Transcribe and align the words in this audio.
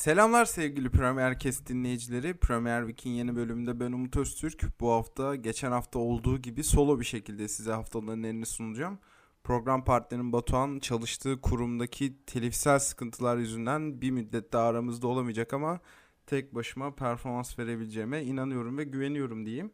Selamlar 0.00 0.44
sevgili 0.44 0.90
Premier 0.90 1.38
Kes 1.38 1.66
dinleyicileri. 1.66 2.34
Premier 2.34 2.80
Week'in 2.80 3.10
yeni 3.10 3.36
bölümünde 3.36 3.80
ben 3.80 3.92
Umut 3.92 4.16
Öztürk. 4.16 4.80
Bu 4.80 4.90
hafta 4.90 5.36
geçen 5.36 5.70
hafta 5.72 5.98
olduğu 5.98 6.38
gibi 6.38 6.64
solo 6.64 7.00
bir 7.00 7.04
şekilde 7.04 7.48
size 7.48 7.72
haftaların 7.72 8.22
elini 8.22 8.46
sunacağım. 8.46 8.98
Program 9.44 9.84
partnerim 9.84 10.32
Batuhan 10.32 10.78
çalıştığı 10.78 11.40
kurumdaki 11.40 12.24
telifsel 12.26 12.78
sıkıntılar 12.78 13.36
yüzünden 13.36 14.00
bir 14.00 14.10
müddet 14.10 14.52
daha 14.52 14.66
aramızda 14.66 15.06
olamayacak 15.06 15.54
ama 15.54 15.80
tek 16.26 16.54
başıma 16.54 16.94
performans 16.94 17.58
verebileceğime 17.58 18.24
inanıyorum 18.24 18.78
ve 18.78 18.84
güveniyorum 18.84 19.46
diyeyim. 19.46 19.70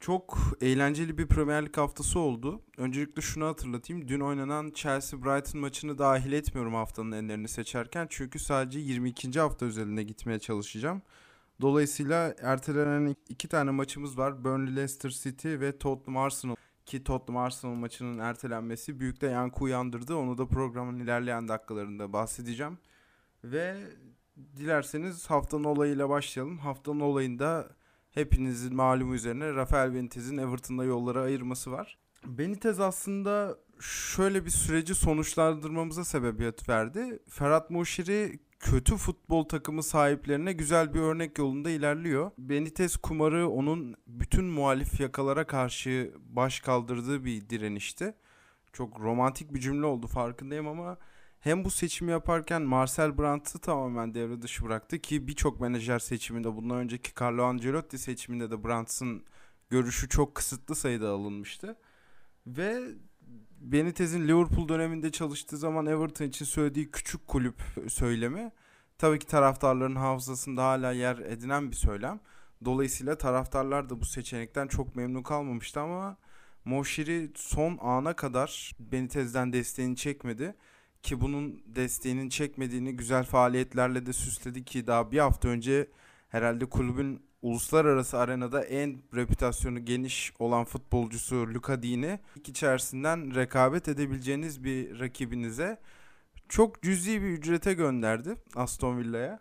Çok 0.00 0.38
eğlenceli 0.60 1.18
bir 1.18 1.26
Premier 1.26 1.66
Lig 1.66 1.76
haftası 1.76 2.18
oldu. 2.18 2.62
Öncelikle 2.76 3.22
şunu 3.22 3.46
hatırlatayım. 3.46 4.08
Dün 4.08 4.20
oynanan 4.20 4.70
Chelsea-Brighton 4.70 5.58
maçını 5.58 5.98
dahil 5.98 6.32
etmiyorum 6.32 6.74
haftanın 6.74 7.12
enlerini 7.12 7.48
seçerken. 7.48 8.06
Çünkü 8.10 8.38
sadece 8.38 8.78
22. 8.78 9.40
hafta 9.40 9.66
üzerinde 9.66 10.02
gitmeye 10.02 10.38
çalışacağım. 10.38 11.02
Dolayısıyla 11.60 12.34
ertelenen 12.42 13.16
iki 13.28 13.48
tane 13.48 13.70
maçımız 13.70 14.18
var. 14.18 14.44
Burnley 14.44 14.76
Leicester 14.76 15.10
City 15.10 15.48
ve 15.48 15.78
Tottenham 15.78 16.16
Arsenal. 16.16 16.56
Ki 16.86 17.04
Tottenham 17.04 17.42
Arsenal 17.42 17.74
maçının 17.74 18.18
ertelenmesi 18.18 19.00
büyük 19.00 19.20
de 19.20 19.26
yankı 19.26 19.64
uyandırdı. 19.64 20.14
Onu 20.14 20.38
da 20.38 20.46
programın 20.46 21.00
ilerleyen 21.00 21.48
dakikalarında 21.48 22.12
bahsedeceğim. 22.12 22.78
Ve 23.44 23.76
dilerseniz 24.56 25.30
haftanın 25.30 25.64
olayıyla 25.64 26.08
başlayalım. 26.08 26.58
Haftanın 26.58 27.00
olayında 27.00 27.77
hepinizin 28.18 28.76
malumu 28.76 29.14
üzerine 29.14 29.54
Rafael 29.54 29.94
Benitez'in 29.94 30.38
Everton'da 30.38 30.84
yolları 30.84 31.20
ayırması 31.20 31.72
var. 31.72 31.98
Benitez 32.26 32.80
aslında 32.80 33.58
şöyle 33.80 34.44
bir 34.44 34.50
süreci 34.50 34.94
sonuçlandırmamıza 34.94 36.04
sebebiyet 36.04 36.68
verdi. 36.68 37.18
Ferhat 37.28 37.70
Moşiri 37.70 38.38
kötü 38.60 38.96
futbol 38.96 39.44
takımı 39.44 39.82
sahiplerine 39.82 40.52
güzel 40.52 40.94
bir 40.94 41.00
örnek 41.00 41.38
yolunda 41.38 41.70
ilerliyor. 41.70 42.30
Benitez 42.38 42.96
kumarı 42.96 43.48
onun 43.48 43.94
bütün 44.06 44.44
muhalif 44.44 45.00
yakalara 45.00 45.46
karşı 45.46 46.14
baş 46.28 46.60
kaldırdığı 46.60 47.24
bir 47.24 47.48
direnişti. 47.48 48.14
Çok 48.72 49.00
romantik 49.00 49.54
bir 49.54 49.60
cümle 49.60 49.86
oldu 49.86 50.06
farkındayım 50.06 50.68
ama 50.68 50.98
hem 51.40 51.64
bu 51.64 51.70
seçimi 51.70 52.10
yaparken 52.10 52.62
Marcel 52.62 53.18
Brandt'ı 53.18 53.58
tamamen 53.58 54.14
devre 54.14 54.42
dışı 54.42 54.64
bıraktı 54.64 54.98
ki 54.98 55.28
birçok 55.28 55.60
menajer 55.60 55.98
seçiminde 55.98 56.56
bundan 56.56 56.76
önceki 56.76 57.12
Carlo 57.20 57.44
Ancelotti 57.44 57.98
seçiminde 57.98 58.50
de 58.50 58.64
Brandt'ın 58.64 59.24
görüşü 59.70 60.08
çok 60.08 60.34
kısıtlı 60.34 60.74
sayıda 60.74 61.10
alınmıştı. 61.10 61.76
Ve 62.46 62.80
Benitez'in 63.60 64.28
Liverpool 64.28 64.68
döneminde 64.68 65.12
çalıştığı 65.12 65.56
zaman 65.56 65.86
Everton 65.86 66.24
için 66.24 66.44
söylediği 66.44 66.90
küçük 66.90 67.26
kulüp 67.26 67.62
söylemi 67.88 68.52
tabii 68.98 69.18
ki 69.18 69.26
taraftarların 69.26 69.96
hafızasında 69.96 70.64
hala 70.64 70.92
yer 70.92 71.18
edinen 71.18 71.70
bir 71.70 71.76
söylem. 71.76 72.20
Dolayısıyla 72.64 73.18
taraftarlar 73.18 73.90
da 73.90 74.00
bu 74.00 74.04
seçenekten 74.04 74.68
çok 74.68 74.96
memnun 74.96 75.22
kalmamıştı 75.22 75.80
ama 75.80 76.16
Moşiri 76.64 77.30
son 77.34 77.78
ana 77.80 78.16
kadar 78.16 78.72
Benitez'den 78.78 79.52
desteğini 79.52 79.96
çekmedi 79.96 80.54
ki 81.02 81.20
bunun 81.20 81.62
desteğinin 81.66 82.28
çekmediğini 82.28 82.96
güzel 82.96 83.24
faaliyetlerle 83.24 84.06
de 84.06 84.12
süsledi 84.12 84.64
ki 84.64 84.86
daha 84.86 85.12
bir 85.12 85.18
hafta 85.18 85.48
önce 85.48 85.88
herhalde 86.28 86.66
kulübün 86.66 87.22
uluslararası 87.42 88.18
arenada 88.18 88.64
en 88.64 89.02
reputasyonu 89.14 89.84
geniş 89.84 90.32
olan 90.38 90.64
futbolcusu 90.64 91.36
Luka 91.36 91.82
Dini 91.82 92.18
içerisinden 92.46 93.34
rekabet 93.34 93.88
edebileceğiniz 93.88 94.64
bir 94.64 95.00
rakibinize 95.00 95.80
çok 96.48 96.82
cüzi 96.82 97.22
bir 97.22 97.28
ücrete 97.28 97.74
gönderdi 97.74 98.34
Aston 98.54 98.98
Villa'ya. 98.98 99.40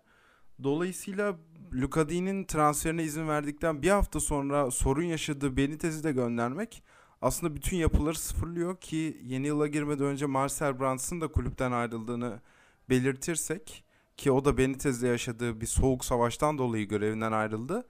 Dolayısıyla 0.64 1.38
Luka 1.74 2.10
Dini'nin 2.10 2.44
transferine 2.44 3.04
izin 3.04 3.28
verdikten 3.28 3.82
bir 3.82 3.90
hafta 3.90 4.20
sonra 4.20 4.72
sorun 4.72 5.04
yaşadığı 5.04 5.58
Benitez'i 5.58 6.04
de 6.04 6.12
göndermek 6.12 6.84
aslında 7.22 7.56
bütün 7.56 7.78
yapıları 7.78 8.16
sıfırlıyor 8.16 8.78
ki 8.78 9.22
yeni 9.24 9.48
yıla 9.48 9.68
girmeden 9.68 10.06
önce 10.06 10.26
Marcel 10.26 10.80
Brands'ın 10.80 11.22
da 11.22 11.28
kulüpten 11.28 11.72
ayrıldığını 11.72 12.42
belirtirsek 12.90 13.84
ki 14.18 14.32
o 14.32 14.46
da 14.46 14.58
Benitez'le 14.58 15.04
yaşadığı 15.04 15.62
bir 15.62 15.66
soğuk 15.66 16.06
savaştan 16.06 16.58
dolayı 16.58 16.88
görevinden 16.88 17.32
ayrıldı. 17.32 17.88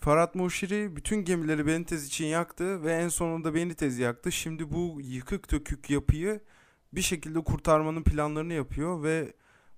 Farhat 0.00 0.34
Muşiri 0.34 0.96
bütün 0.96 1.24
gemileri 1.24 1.66
Benitez 1.66 2.06
için 2.06 2.26
yaktı 2.26 2.82
ve 2.82 2.92
en 2.92 3.08
sonunda 3.08 3.54
Benitez'i 3.54 4.02
yaktı. 4.02 4.32
Şimdi 4.32 4.72
bu 4.72 5.00
yıkık 5.00 5.52
dökük 5.52 5.90
yapıyı 5.90 6.40
bir 6.92 7.02
şekilde 7.02 7.44
kurtarmanın 7.44 8.02
planlarını 8.02 8.52
yapıyor 8.52 9.02
ve 9.02 9.32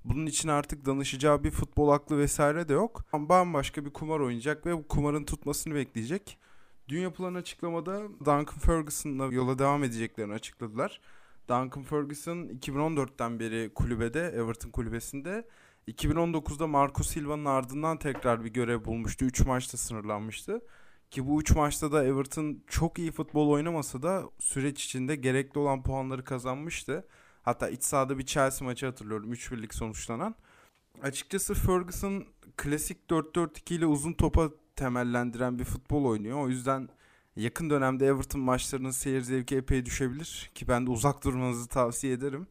bunun 0.04 0.26
için 0.26 0.48
artık 0.48 0.86
danışacağı 0.86 1.44
bir 1.44 1.50
futbol 1.50 1.88
aklı 1.88 2.18
vesaire 2.18 2.68
de 2.68 2.72
yok. 2.72 3.04
Bambaşka 3.12 3.84
bir 3.84 3.90
kumar 3.90 4.20
oynayacak 4.20 4.66
ve 4.66 4.76
bu 4.76 4.88
kumarın 4.88 5.24
tutmasını 5.24 5.74
bekleyecek. 5.74 6.38
Dün 6.88 7.00
yapılan 7.00 7.34
açıklamada 7.34 8.08
Duncan 8.20 8.44
Ferguson'la 8.44 9.24
yola 9.24 9.58
devam 9.58 9.84
edeceklerini 9.84 10.32
açıkladılar. 10.32 11.00
Duncan 11.48 11.82
Ferguson 11.82 12.36
2014'ten 12.36 13.40
beri 13.40 13.74
kulübede, 13.74 14.20
Everton 14.20 14.70
kulübesinde. 14.70 15.48
2019'da 15.88 16.66
Marco 16.66 17.02
Silva'nın 17.02 17.44
ardından 17.44 17.98
tekrar 17.98 18.44
bir 18.44 18.50
görev 18.50 18.84
bulmuştu. 18.84 19.24
3 19.24 19.46
maçta 19.46 19.76
sınırlanmıştı. 19.76 20.60
Ki 21.10 21.26
bu 21.26 21.40
3 21.40 21.50
maçta 21.50 21.92
da 21.92 22.04
Everton 22.04 22.62
çok 22.66 22.98
iyi 22.98 23.12
futbol 23.12 23.48
oynamasa 23.48 24.02
da 24.02 24.22
süreç 24.38 24.84
içinde 24.84 25.16
gerekli 25.16 25.58
olan 25.58 25.82
puanları 25.82 26.24
kazanmıştı. 26.24 27.06
Hatta 27.42 27.68
iç 27.68 27.82
sahada 27.82 28.18
bir 28.18 28.26
Chelsea 28.26 28.68
maçı 28.68 28.86
hatırlıyorum 28.86 29.32
3-1'lik 29.32 29.74
sonuçlanan. 29.74 30.34
Açıkçası 31.02 31.54
Ferguson 31.54 32.24
klasik 32.56 32.98
4-4-2 33.10 33.74
ile 33.74 33.86
uzun 33.86 34.12
topa 34.12 34.50
temellendiren 34.78 35.58
bir 35.58 35.64
futbol 35.64 36.04
oynuyor. 36.04 36.38
O 36.38 36.48
yüzden 36.48 36.88
yakın 37.36 37.70
dönemde 37.70 38.06
Everton 38.06 38.40
maçlarının 38.40 38.90
seyir 38.90 39.20
zevki 39.20 39.56
epey 39.56 39.86
düşebilir 39.86 40.50
ki 40.54 40.68
ben 40.68 40.86
de 40.86 40.90
uzak 40.90 41.24
durmanızı 41.24 41.68
tavsiye 41.68 42.12
ederim. 42.12 42.46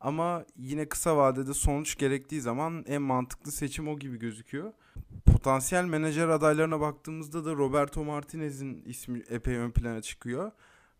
Ama 0.00 0.44
yine 0.56 0.88
kısa 0.88 1.16
vadede 1.16 1.54
sonuç 1.54 1.98
gerektiği 1.98 2.40
zaman 2.40 2.84
en 2.86 3.02
mantıklı 3.02 3.52
seçim 3.52 3.88
o 3.88 3.98
gibi 3.98 4.18
gözüküyor. 4.18 4.72
Potansiyel 5.26 5.84
menajer 5.84 6.28
adaylarına 6.28 6.80
baktığımızda 6.80 7.44
da 7.44 7.52
Roberto 7.52 8.04
Martinez'in 8.04 8.82
ismi 8.86 9.22
epey 9.28 9.56
ön 9.56 9.70
plana 9.70 10.02
çıkıyor. 10.02 10.52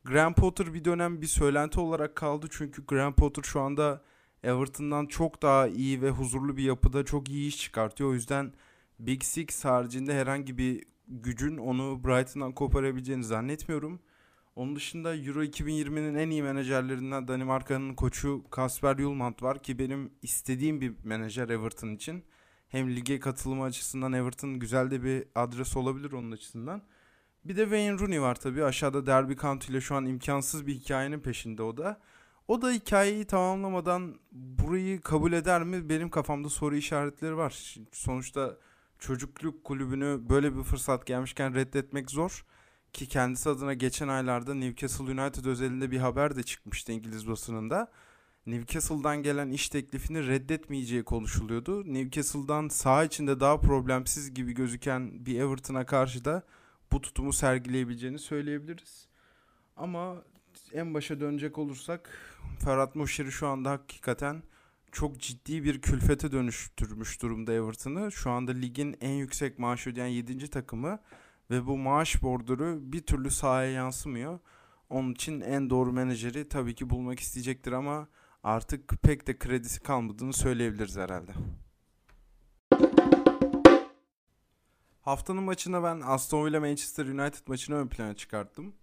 Graham 0.05 0.35
Potter 0.35 0.75
bir 0.75 0.85
dönem 0.85 1.21
bir 1.23 1.27
söylenti 1.27 1.81
olarak 1.81 2.17
kaldı 2.17 2.47
çünkü 2.51 2.87
Graham 2.87 3.15
Potter 3.15 3.43
şu 3.43 3.61
anda 3.61 4.03
Everton'dan 4.43 5.07
çok 5.07 5.43
daha 5.43 5.69
iyi 5.69 6.03
ve 6.03 6.11
huzurlu 6.11 6.57
bir 6.57 6.63
yapıda 6.63 7.05
çok 7.05 7.29
iyi 7.29 7.49
iş 7.49 7.59
çıkartıyor. 7.59 8.11
O 8.11 8.15
yüzden 8.15 8.53
Big 8.99 9.23
Six 9.23 9.65
haricinde 9.65 10.15
herhangi 10.15 10.59
bir 10.59 10.85
gücün 11.09 11.57
onu 11.57 12.05
Brighton'dan 12.05 12.53
koparabileceğini 12.53 13.25
zannetmiyorum. 13.25 14.01
Onun 14.57 14.77
dışında 14.77 15.17
Euro 15.17 15.45
2020'nin 15.45 16.15
en 16.15 16.31
iyi 16.31 16.43
menajerlerinden 16.43 17.29
Danimarka'nın 17.29 17.95
koçu 17.95 18.45
Kasper 18.51 18.97
Julmand 18.97 19.43
var 19.43 19.63
ki 19.63 19.79
benim 19.79 20.13
istediğim 20.23 20.81
bir 20.81 20.95
menajer 21.05 21.49
Everton 21.49 21.95
için. 21.95 22.25
Hem 22.69 22.97
lige 22.97 23.21
katılımı 23.21 23.65
açısından 23.65 24.13
Everton 24.13 24.59
güzel 24.59 24.91
de 24.91 25.03
bir 25.03 25.25
adres 25.35 25.77
olabilir 25.77 26.13
onun 26.13 26.33
açısından. 26.33 26.83
Bir 27.45 27.57
de 27.57 27.63
Wayne 27.63 27.99
Rooney 27.99 28.21
var 28.21 28.35
tabii. 28.35 28.65
Aşağıda 28.65 29.07
Derby 29.07 29.35
County 29.35 29.73
ile 29.73 29.81
şu 29.81 29.95
an 29.95 30.07
imkansız 30.07 30.67
bir 30.67 30.75
hikayenin 30.75 31.21
peşinde 31.21 31.63
o 31.63 31.77
da. 31.77 32.01
O 32.49 32.63
da 32.63 32.71
hikayeyi 32.71 33.25
tamamlamadan 33.25 34.21
burayı 34.33 35.01
kabul 35.01 35.33
eder 35.33 35.65
mi? 35.65 35.89
Benim 35.89 36.11
kafamda 36.11 36.49
soru 36.49 36.77
işaretleri 36.77 37.37
var. 37.37 37.77
Sonuçta 37.93 38.57
çocukluk 38.99 39.65
kulübünü 39.65 40.21
böyle 40.29 40.57
bir 40.57 40.63
fırsat 40.63 41.07
gelmişken 41.07 41.55
reddetmek 41.55 42.11
zor. 42.11 42.45
Ki 42.93 43.09
kendisi 43.09 43.49
adına 43.49 43.75
geçen 43.75 44.09
aylarda 44.09 44.55
Newcastle 44.55 45.05
United 45.05 45.45
özelinde 45.45 45.91
bir 45.91 45.99
haber 45.99 46.37
de 46.37 46.43
çıkmıştı 46.43 46.93
İngiliz 46.93 47.29
basınında. 47.29 47.93
Newcastle'dan 48.47 49.23
gelen 49.23 49.51
iş 49.51 49.69
teklifini 49.69 50.27
reddetmeyeceği 50.27 51.05
konuşuluyordu. 51.05 51.95
Newcastle'dan 51.95 52.69
saha 52.69 53.05
içinde 53.05 53.41
daha 53.41 53.61
problemsiz 53.61 54.35
gibi 54.35 54.53
gözüken 54.53 55.27
bir 55.27 55.41
Everton'a 55.41 55.87
karşı 55.87 56.25
da 56.25 56.43
bu 56.93 57.01
tutumu 57.01 57.33
sergileyebileceğini 57.33 58.19
söyleyebiliriz. 58.19 59.09
Ama 59.77 60.17
en 60.73 60.95
başa 60.95 61.21
dönecek 61.21 61.59
olursak 61.59 62.11
Ferhat 62.65 62.95
Moşiri 62.95 63.33
şu 63.33 63.47
anda 63.49 63.71
hakikaten 63.71 64.43
çok 64.97 65.21
ciddi 65.21 65.65
bir 65.65 65.81
külfete 65.81 66.33
dönüştürmüş 66.33 67.23
durumda 67.23 67.53
Everton'ı. 67.53 68.13
Şu 68.13 68.31
anda 68.31 68.53
ligin 68.53 68.97
en 69.01 69.11
yüksek 69.11 69.59
maaş 69.59 69.87
ödeyen 69.87 70.07
7. 70.07 70.51
takımı 70.51 70.99
ve 71.51 71.67
bu 71.67 71.77
maaş 71.77 72.23
borduru 72.23 72.79
bir 72.81 73.01
türlü 73.01 73.31
sahaya 73.31 73.71
yansımıyor. 73.71 74.39
Onun 74.91 75.13
için 75.13 75.41
en 75.41 75.71
doğru 75.71 75.93
menajeri 75.93 76.49
tabii 76.49 76.75
ki 76.75 76.91
bulmak 76.91 77.21
isteyecektir 77.21 77.73
ama 77.73 78.09
artık 78.43 79.03
pek 79.03 79.27
de 79.27 79.39
kredisi 79.39 79.81
kalmadığını 79.81 80.33
söyleyebiliriz 80.33 80.97
herhalde. 80.97 81.33
Haftanın 85.01 85.43
maçına 85.43 85.83
ben 85.83 86.01
Aston 86.05 86.47
Villa 86.47 86.61
Manchester 86.61 87.07
United 87.07 87.49
maçını 87.49 87.77
ön 87.77 87.89
plana 87.89 88.15
çıkarttım. 88.15 88.75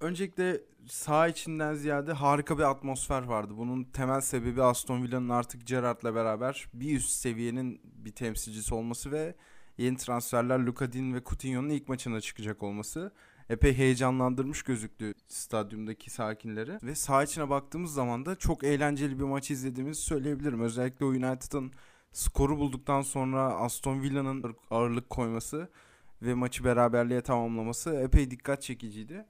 Öncelikle 0.00 0.60
sağ 0.86 1.28
içinden 1.28 1.74
ziyade 1.74 2.12
harika 2.12 2.58
bir 2.58 2.62
atmosfer 2.62 3.22
vardı. 3.22 3.52
Bunun 3.56 3.84
temel 3.84 4.20
sebebi 4.20 4.62
Aston 4.62 5.02
Villa'nın 5.02 5.28
artık 5.28 5.66
Gerrard'la 5.66 6.14
beraber 6.14 6.68
bir 6.74 6.96
üst 6.96 7.10
seviyenin 7.10 7.80
bir 7.84 8.12
temsilcisi 8.12 8.74
olması 8.74 9.12
ve 9.12 9.34
yeni 9.78 9.96
transferler 9.96 10.58
Luka 10.58 10.92
Din 10.92 11.14
ve 11.14 11.22
Coutinho'nun 11.24 11.68
ilk 11.68 11.88
maçına 11.88 12.20
çıkacak 12.20 12.62
olması 12.62 13.12
epey 13.48 13.74
heyecanlandırmış 13.74 14.62
gözüktü 14.62 15.14
stadyumdaki 15.28 16.10
sakinleri. 16.10 16.78
Ve 16.82 16.94
saha 16.94 17.24
içine 17.24 17.50
baktığımız 17.50 17.94
zaman 17.94 18.26
da 18.26 18.36
çok 18.36 18.64
eğlenceli 18.64 19.18
bir 19.18 19.24
maç 19.24 19.50
izlediğimizi 19.50 20.00
söyleyebilirim. 20.00 20.60
Özellikle 20.60 21.04
United'ın 21.04 21.72
skoru 22.12 22.58
bulduktan 22.58 23.02
sonra 23.02 23.42
Aston 23.42 24.02
Villa'nın 24.02 24.56
ağırlık 24.70 25.10
koyması 25.10 25.68
ve 26.22 26.34
maçı 26.34 26.64
beraberliğe 26.64 27.20
tamamlaması 27.20 27.94
epey 27.94 28.30
dikkat 28.30 28.62
çekiciydi. 28.62 29.26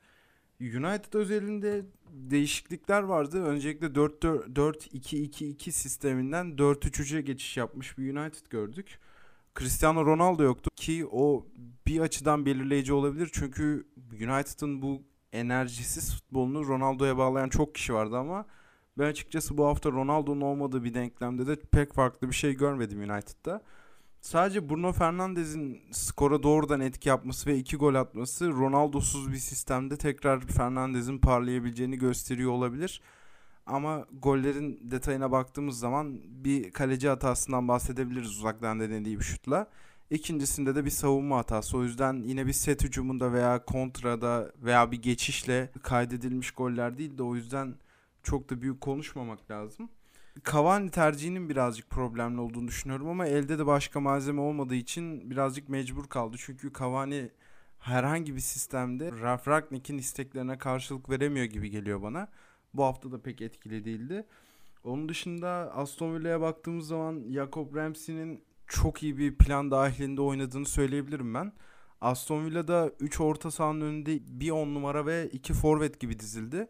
United 0.61 1.14
özelinde 1.14 1.85
değişiklikler 2.11 3.03
vardı. 3.03 3.44
Öncelikle 3.44 3.87
4-2-2-2 3.87 5.70
sisteminden 5.70 6.47
4-3-3'e 6.47 7.20
geçiş 7.20 7.56
yapmış 7.56 7.99
bir 7.99 8.17
United 8.17 8.47
gördük. 8.50 8.99
Cristiano 9.58 10.06
Ronaldo 10.06 10.43
yoktu 10.43 10.70
ki 10.76 11.06
o 11.12 11.47
bir 11.87 12.00
açıdan 12.00 12.47
belirleyici 12.47 12.93
olabilir. 12.93 13.31
Çünkü 13.32 13.87
United'ın 14.12 14.82
bu 14.82 15.03
enerjisiz 15.32 16.14
futbolunu 16.14 16.67
Ronaldo'ya 16.67 17.19
bağlayan 17.19 17.49
çok 17.49 17.75
kişi 17.75 17.94
vardı 17.94 18.17
ama 18.17 18.47
ben 18.99 19.06
açıkçası 19.06 19.58
bu 19.58 19.67
hafta 19.67 19.91
Ronaldo'nun 19.91 20.41
olmadığı 20.41 20.85
bir 20.85 20.94
denklemde 20.94 21.47
de 21.47 21.56
pek 21.56 21.93
farklı 21.93 22.29
bir 22.29 22.35
şey 22.35 22.55
görmedim 22.55 22.99
United'da. 23.00 23.62
Sadece 24.20 24.68
Bruno 24.68 24.92
Fernandes'in 24.92 25.82
skora 25.92 26.42
doğrudan 26.42 26.80
etki 26.80 27.08
yapması 27.08 27.50
ve 27.50 27.58
iki 27.58 27.76
gol 27.76 27.94
atması 27.94 28.52
Ronaldo'suz 28.52 29.32
bir 29.32 29.38
sistemde 29.38 29.96
tekrar 29.96 30.40
Fernandes'in 30.40 31.18
parlayabileceğini 31.18 31.98
gösteriyor 31.98 32.50
olabilir. 32.50 33.00
Ama 33.66 34.06
gollerin 34.22 34.80
detayına 34.90 35.32
baktığımız 35.32 35.78
zaman 35.78 36.20
bir 36.44 36.70
kaleci 36.70 37.08
hatasından 37.08 37.68
bahsedebiliriz 37.68 38.30
uzaktan 38.30 38.80
denediği 38.80 39.18
bir 39.18 39.24
şutla. 39.24 39.70
İkincisinde 40.10 40.74
de 40.74 40.84
bir 40.84 40.90
savunma 40.90 41.38
hatası. 41.38 41.78
O 41.78 41.82
yüzden 41.82 42.22
yine 42.22 42.46
bir 42.46 42.52
set 42.52 42.84
hücumunda 42.84 43.32
veya 43.32 43.64
kontrada 43.64 44.52
veya 44.58 44.92
bir 44.92 45.02
geçişle 45.02 45.70
kaydedilmiş 45.82 46.50
goller 46.50 46.98
değil 46.98 47.19
de 47.19 47.22
o 47.22 47.34
yüzden 47.34 47.74
çok 48.22 48.50
da 48.50 48.62
büyük 48.62 48.80
konuşmamak 48.80 49.50
lazım. 49.50 49.88
Cavani 50.44 50.90
tercihinin 50.90 51.48
birazcık 51.48 51.90
problemli 51.90 52.40
olduğunu 52.40 52.68
düşünüyorum 52.68 53.08
ama 53.08 53.26
elde 53.26 53.58
de 53.58 53.66
başka 53.66 54.00
malzeme 54.00 54.40
olmadığı 54.40 54.74
için 54.74 55.30
birazcık 55.30 55.68
mecbur 55.68 56.06
kaldı. 56.06 56.36
Çünkü 56.40 56.72
Cavani 56.78 57.30
herhangi 57.78 58.34
bir 58.34 58.40
sistemde 58.40 59.12
Ralf 59.12 59.48
Ragnick'in 59.48 59.98
isteklerine 59.98 60.58
karşılık 60.58 61.10
veremiyor 61.10 61.46
gibi 61.46 61.70
geliyor 61.70 62.02
bana. 62.02 62.28
Bu 62.74 62.84
hafta 62.84 63.12
da 63.12 63.22
pek 63.22 63.42
etkili 63.42 63.84
değildi. 63.84 64.26
Onun 64.84 65.08
dışında 65.08 65.48
Aston 65.74 66.14
Villa'ya 66.14 66.40
baktığımız 66.40 66.86
zaman 66.86 67.24
Jacob 67.32 67.74
Ramsey'nin 67.74 68.44
çok 68.66 69.02
iyi 69.02 69.18
bir 69.18 69.34
plan 69.34 69.70
dahilinde 69.70 70.20
oynadığını 70.20 70.66
söyleyebilirim 70.66 71.34
ben. 71.34 71.52
Aston 72.00 72.46
Villa'da 72.46 72.90
3 73.00 73.20
orta 73.20 73.50
sahanın 73.50 73.80
önünde 73.80 74.20
bir 74.40 74.50
10 74.50 74.74
numara 74.74 75.06
ve 75.06 75.28
2 75.32 75.54
forvet 75.54 76.00
gibi 76.00 76.18
dizildi. 76.18 76.68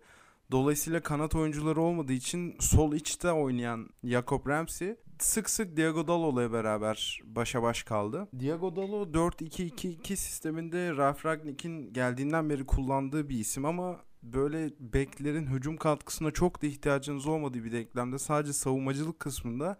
Dolayısıyla 0.51 1.01
kanat 1.01 1.35
oyuncuları 1.35 1.81
olmadığı 1.81 2.13
için 2.13 2.57
sol 2.61 2.93
içte 2.93 3.33
oynayan 3.33 3.89
Jacob 4.05 4.47
Ramsey 4.47 4.97
sık 5.19 5.51
sık 5.51 5.77
Diego 5.77 6.09
Dalot'la 6.09 6.53
beraber 6.53 7.21
başa 7.25 7.63
baş 7.63 7.83
kaldı. 7.83 8.29
Diego 8.39 8.77
Dalot 8.77 9.15
4-2-2-2 9.15 10.17
sisteminde 10.17 10.97
Ralf 10.97 11.27
Ragnick'in 11.27 11.93
geldiğinden 11.93 12.51
beri 12.51 12.67
kullandığı 12.67 13.29
bir 13.29 13.39
isim 13.39 13.65
ama 13.65 14.01
böyle 14.23 14.71
beklerin 14.81 15.47
hücum 15.47 15.77
katkısına 15.77 16.31
çok 16.31 16.63
da 16.63 16.67
ihtiyacınız 16.67 17.27
olmadığı 17.27 17.65
bir 17.65 17.73
denklemde 17.73 18.19
sadece 18.19 18.53
savunmacılık 18.53 19.21
kısmında 19.21 19.79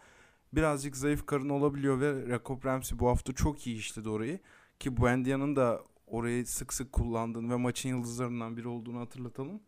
birazcık 0.53 0.97
zayıf 0.97 1.27
karın 1.27 1.49
olabiliyor 1.49 2.01
ve 2.01 2.27
Jacob 2.29 2.65
Ramsey 2.65 2.99
bu 2.99 3.09
hafta 3.09 3.33
çok 3.33 3.67
iyi 3.67 3.77
işledi 3.77 4.09
orayı. 4.09 4.41
Ki 4.81 4.97
Buendia'nın 4.97 5.57
da 5.57 5.83
orayı 6.07 6.47
sık 6.47 6.73
sık 6.73 6.93
kullandığını 6.93 7.51
ve 7.53 7.57
maçın 7.57 7.89
yıldızlarından 7.89 8.57
biri 8.57 8.69
olduğunu 8.69 9.01
hatırlatalım. 9.01 9.61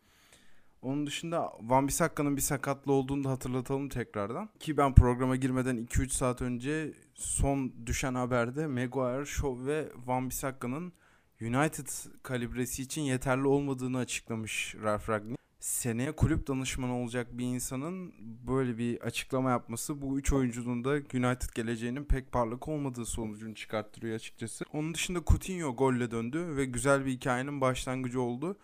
Onun 0.81 1.07
dışında 1.07 1.53
Van 1.61 1.87
Bissakka'nın 1.87 2.35
bir 2.35 2.41
sakatlı 2.41 2.91
olduğunu 2.91 3.23
da 3.23 3.29
hatırlatalım 3.29 3.89
tekrardan. 3.89 4.49
Ki 4.59 4.77
ben 4.77 4.95
programa 4.95 5.35
girmeden 5.35 5.77
2-3 5.77 6.09
saat 6.09 6.41
önce 6.41 6.93
son 7.15 7.73
düşen 7.85 8.15
haberde 8.15 8.67
Maguire, 8.67 9.25
Shaw 9.25 9.65
ve 9.65 9.89
Van 10.05 10.29
Bissakka'nın 10.29 10.93
United 11.41 11.87
kalibresi 12.23 12.81
için 12.81 13.01
yeterli 13.01 13.47
olmadığını 13.47 13.97
açıklamış 13.97 14.75
Ralf 14.83 15.09
Ragnick. 15.09 15.39
Seneye 15.59 16.11
kulüp 16.11 16.47
danışmanı 16.47 16.95
olacak 16.95 17.27
bir 17.31 17.45
insanın 17.45 18.13
böyle 18.47 18.77
bir 18.77 19.01
açıklama 19.01 19.49
yapması 19.49 20.01
bu 20.01 20.19
üç 20.19 20.33
oyuncunun 20.33 20.83
da 20.83 20.89
United 20.89 21.55
geleceğinin 21.55 22.03
pek 22.03 22.31
parlak 22.31 22.67
olmadığı 22.67 23.05
sonucunu 23.05 23.55
çıkarttırıyor 23.55 24.15
açıkçası. 24.15 24.65
Onun 24.73 24.93
dışında 24.93 25.19
Coutinho 25.27 25.75
golle 25.75 26.11
döndü 26.11 26.55
ve 26.55 26.65
güzel 26.65 27.05
bir 27.05 27.11
hikayenin 27.11 27.61
başlangıcı 27.61 28.21
oldu 28.21 28.57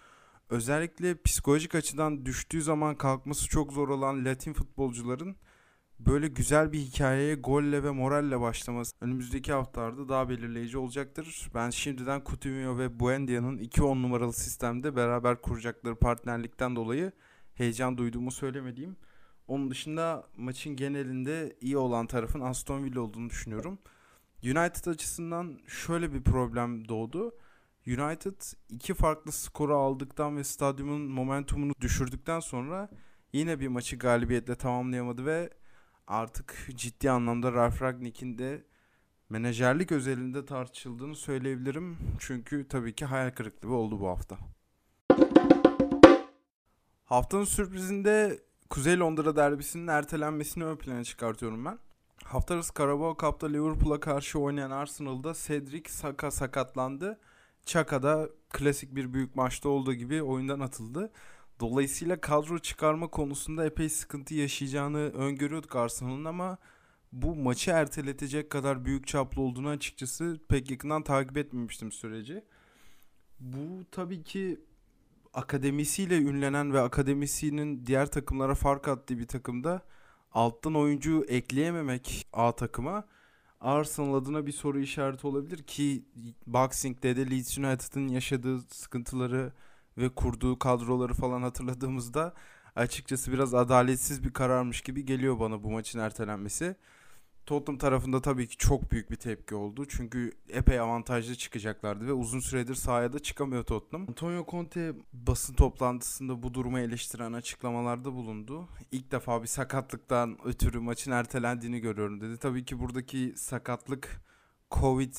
özellikle 0.49 1.21
psikolojik 1.21 1.75
açıdan 1.75 2.25
düştüğü 2.25 2.61
zaman 2.61 2.95
kalkması 2.95 3.47
çok 3.47 3.73
zor 3.73 3.89
olan 3.89 4.25
Latin 4.25 4.53
futbolcuların 4.53 5.35
böyle 5.99 6.27
güzel 6.27 6.71
bir 6.71 6.79
hikayeye 6.79 7.35
golle 7.35 7.83
ve 7.83 7.91
moralle 7.91 8.39
başlaması 8.41 8.95
önümüzdeki 9.01 9.53
haftalarda 9.53 10.09
daha 10.09 10.29
belirleyici 10.29 10.77
olacaktır. 10.77 11.49
Ben 11.55 11.69
şimdiden 11.69 12.21
Coutinho 12.25 12.77
ve 12.77 12.99
Buendia'nın 12.99 13.57
2-10 13.57 14.01
numaralı 14.01 14.33
sistemde 14.33 14.95
beraber 14.95 15.41
kuracakları 15.41 15.95
partnerlikten 15.95 16.75
dolayı 16.75 17.11
heyecan 17.53 17.97
duyduğumu 17.97 18.31
söylemediğim. 18.31 18.95
Onun 19.47 19.71
dışında 19.71 20.27
maçın 20.37 20.75
genelinde 20.75 21.57
iyi 21.61 21.77
olan 21.77 22.07
tarafın 22.07 22.39
Aston 22.39 22.83
Villa 22.83 23.01
olduğunu 23.01 23.29
düşünüyorum. 23.29 23.79
United 24.43 24.85
açısından 24.85 25.59
şöyle 25.67 26.13
bir 26.13 26.23
problem 26.23 26.87
doğdu. 26.87 27.35
United 27.87 28.41
iki 28.69 28.93
farklı 28.93 29.31
skoru 29.31 29.75
aldıktan 29.75 30.37
ve 30.37 30.43
stadyumun 30.43 31.01
momentumunu 31.01 31.73
düşürdükten 31.81 32.39
sonra 32.39 32.89
yine 33.33 33.59
bir 33.59 33.67
maçı 33.67 33.95
galibiyetle 33.95 34.55
tamamlayamadı 34.55 35.25
ve 35.25 35.49
artık 36.07 36.69
ciddi 36.75 37.11
anlamda 37.11 37.53
Ralf 37.53 37.81
Ragnick'in 37.81 38.37
de 38.37 38.63
menajerlik 39.29 39.91
özelinde 39.91 40.45
tartışıldığını 40.45 41.15
söyleyebilirim. 41.15 41.97
Çünkü 42.19 42.67
tabii 42.67 42.95
ki 42.95 43.05
hayal 43.05 43.31
kırıklığı 43.31 43.73
oldu 43.73 43.99
bu 43.99 44.07
hafta. 44.07 44.37
Haftanın 47.05 47.43
sürprizinde 47.43 48.39
Kuzey 48.69 48.99
Londra 48.99 49.35
derbisinin 49.35 49.87
ertelenmesini 49.87 50.63
ön 50.65 50.75
plana 50.75 51.03
çıkartıyorum 51.03 51.65
ben. 51.65 51.79
Hafta 52.23 52.53
arası 52.53 52.73
Carabao 52.73 53.17
Cup'ta 53.19 53.47
Liverpool'a 53.47 53.99
karşı 53.99 54.39
oynayan 54.39 54.71
Arsenal'da 54.71 55.33
Cedric 55.33 55.91
Saka 55.91 56.31
sakatlandı 56.31 57.19
Çaka'da 57.65 58.29
klasik 58.49 58.95
bir 58.95 59.13
büyük 59.13 59.35
maçta 59.35 59.69
olduğu 59.69 59.93
gibi 59.93 60.23
oyundan 60.23 60.59
atıldı. 60.59 61.11
Dolayısıyla 61.59 62.21
kadro 62.21 62.59
çıkarma 62.59 63.07
konusunda 63.07 63.65
epey 63.65 63.89
sıkıntı 63.89 64.33
yaşayacağını 64.35 64.99
öngörüyorduk 64.99 65.75
Arsenal'ın 65.75 66.25
ama 66.25 66.57
bu 67.11 67.35
maçı 67.35 67.71
erteletecek 67.71 68.49
kadar 68.49 68.85
büyük 68.85 69.07
çaplı 69.07 69.41
olduğunu 69.41 69.69
açıkçası 69.69 70.39
pek 70.49 70.71
yakından 70.71 71.03
takip 71.03 71.37
etmemiştim 71.37 71.91
süreci. 71.91 72.43
Bu 73.39 73.85
tabii 73.91 74.23
ki 74.23 74.59
akademisiyle 75.33 76.17
ünlenen 76.17 76.73
ve 76.73 76.81
akademisinin 76.81 77.85
diğer 77.85 78.11
takımlara 78.11 78.55
fark 78.55 78.87
attığı 78.87 79.19
bir 79.19 79.27
takımda 79.27 79.81
alttan 80.31 80.75
oyuncu 80.75 81.25
ekleyememek 81.27 82.27
A 82.33 82.51
takıma 82.51 83.07
Arsenal 83.65 84.13
adına 84.13 84.45
bir 84.45 84.51
soru 84.51 84.79
işareti 84.79 85.27
olabilir 85.27 85.63
ki 85.63 86.05
Boxing 86.47 87.03
Day'de 87.03 87.31
Leeds 87.31 87.57
United'ın 87.57 88.07
yaşadığı 88.07 88.61
sıkıntıları 88.61 89.53
ve 89.97 90.09
kurduğu 90.09 90.59
kadroları 90.59 91.13
falan 91.13 91.41
hatırladığımızda 91.41 92.33
açıkçası 92.75 93.31
biraz 93.31 93.53
adaletsiz 93.53 94.23
bir 94.23 94.33
kararmış 94.33 94.81
gibi 94.81 95.05
geliyor 95.05 95.39
bana 95.39 95.63
bu 95.63 95.71
maçın 95.71 95.99
ertelenmesi. 95.99 96.75
Tottenham 97.45 97.77
tarafında 97.77 98.21
tabii 98.21 98.47
ki 98.47 98.57
çok 98.57 98.91
büyük 98.91 99.11
bir 99.11 99.15
tepki 99.15 99.55
oldu. 99.55 99.85
Çünkü 99.89 100.31
epey 100.49 100.79
avantajlı 100.79 101.35
çıkacaklardı 101.35 102.07
ve 102.07 102.13
uzun 102.13 102.39
süredir 102.39 102.75
sahaya 102.75 103.13
da 103.13 103.19
çıkamıyor 103.19 103.63
Tottenham. 103.63 104.07
Antonio 104.09 104.45
Conte 104.47 104.93
basın 105.13 105.53
toplantısında 105.53 106.43
bu 106.43 106.53
durumu 106.53 106.79
eleştiren 106.79 107.33
açıklamalarda 107.33 108.13
bulundu. 108.13 108.67
İlk 108.91 109.11
defa 109.11 109.41
bir 109.41 109.47
sakatlıktan 109.47 110.37
ötürü 110.45 110.79
maçın 110.79 111.11
ertelendiğini 111.11 111.79
görüyorum 111.79 112.21
dedi. 112.21 112.37
Tabii 112.37 112.65
ki 112.65 112.79
buradaki 112.79 113.33
sakatlık 113.35 114.21
Covid 114.71 115.13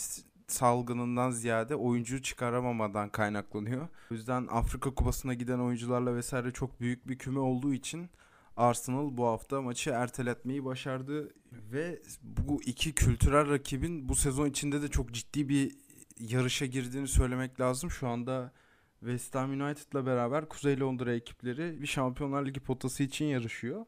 salgınından 0.48 1.30
ziyade 1.30 1.74
oyuncu 1.76 2.22
çıkaramamadan 2.22 3.08
kaynaklanıyor. 3.08 3.88
O 4.10 4.14
yüzden 4.14 4.46
Afrika 4.50 4.94
Kupası'na 4.94 5.34
giden 5.34 5.58
oyuncularla 5.58 6.16
vesaire 6.16 6.50
çok 6.52 6.80
büyük 6.80 7.08
bir 7.08 7.18
küme 7.18 7.40
olduğu 7.40 7.74
için 7.74 8.10
Arsenal 8.56 9.16
bu 9.16 9.26
hafta 9.26 9.62
maçı 9.62 9.90
erteletmeyi 9.90 10.64
başardı 10.64 11.34
ve 11.52 12.02
bu 12.22 12.62
iki 12.62 12.94
kültürel 12.94 13.50
rakibin 13.50 14.08
bu 14.08 14.14
sezon 14.14 14.46
içinde 14.46 14.82
de 14.82 14.88
çok 14.88 15.12
ciddi 15.12 15.48
bir 15.48 15.72
yarışa 16.20 16.66
girdiğini 16.66 17.08
söylemek 17.08 17.60
lazım. 17.60 17.90
Şu 17.90 18.08
anda 18.08 18.52
West 19.00 19.34
Ham 19.34 19.50
United'la 19.50 20.06
beraber 20.06 20.48
Kuzey 20.48 20.80
Londra 20.80 21.14
ekipleri 21.14 21.82
bir 21.82 21.86
Şampiyonlar 21.86 22.46
Ligi 22.46 22.60
potası 22.60 23.02
için 23.02 23.24
yarışıyor. 23.24 23.86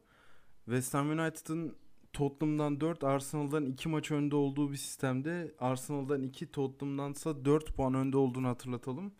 West 0.65 0.93
Ham 0.93 1.09
United'ın 1.09 1.75
Tottenham'dan 2.13 2.81
4, 2.81 3.03
Arsenal'dan 3.03 3.65
2 3.65 3.89
maç 3.89 4.11
önde 4.11 4.35
olduğu 4.35 4.71
bir 4.71 4.77
sistemde 4.77 5.55
Arsenal'dan 5.59 6.21
2, 6.21 6.51
Tottenham'dansa 6.51 7.45
4 7.45 7.75
puan 7.75 7.93
önde 7.93 8.17
olduğunu 8.17 8.47
hatırlatalım. 8.47 9.13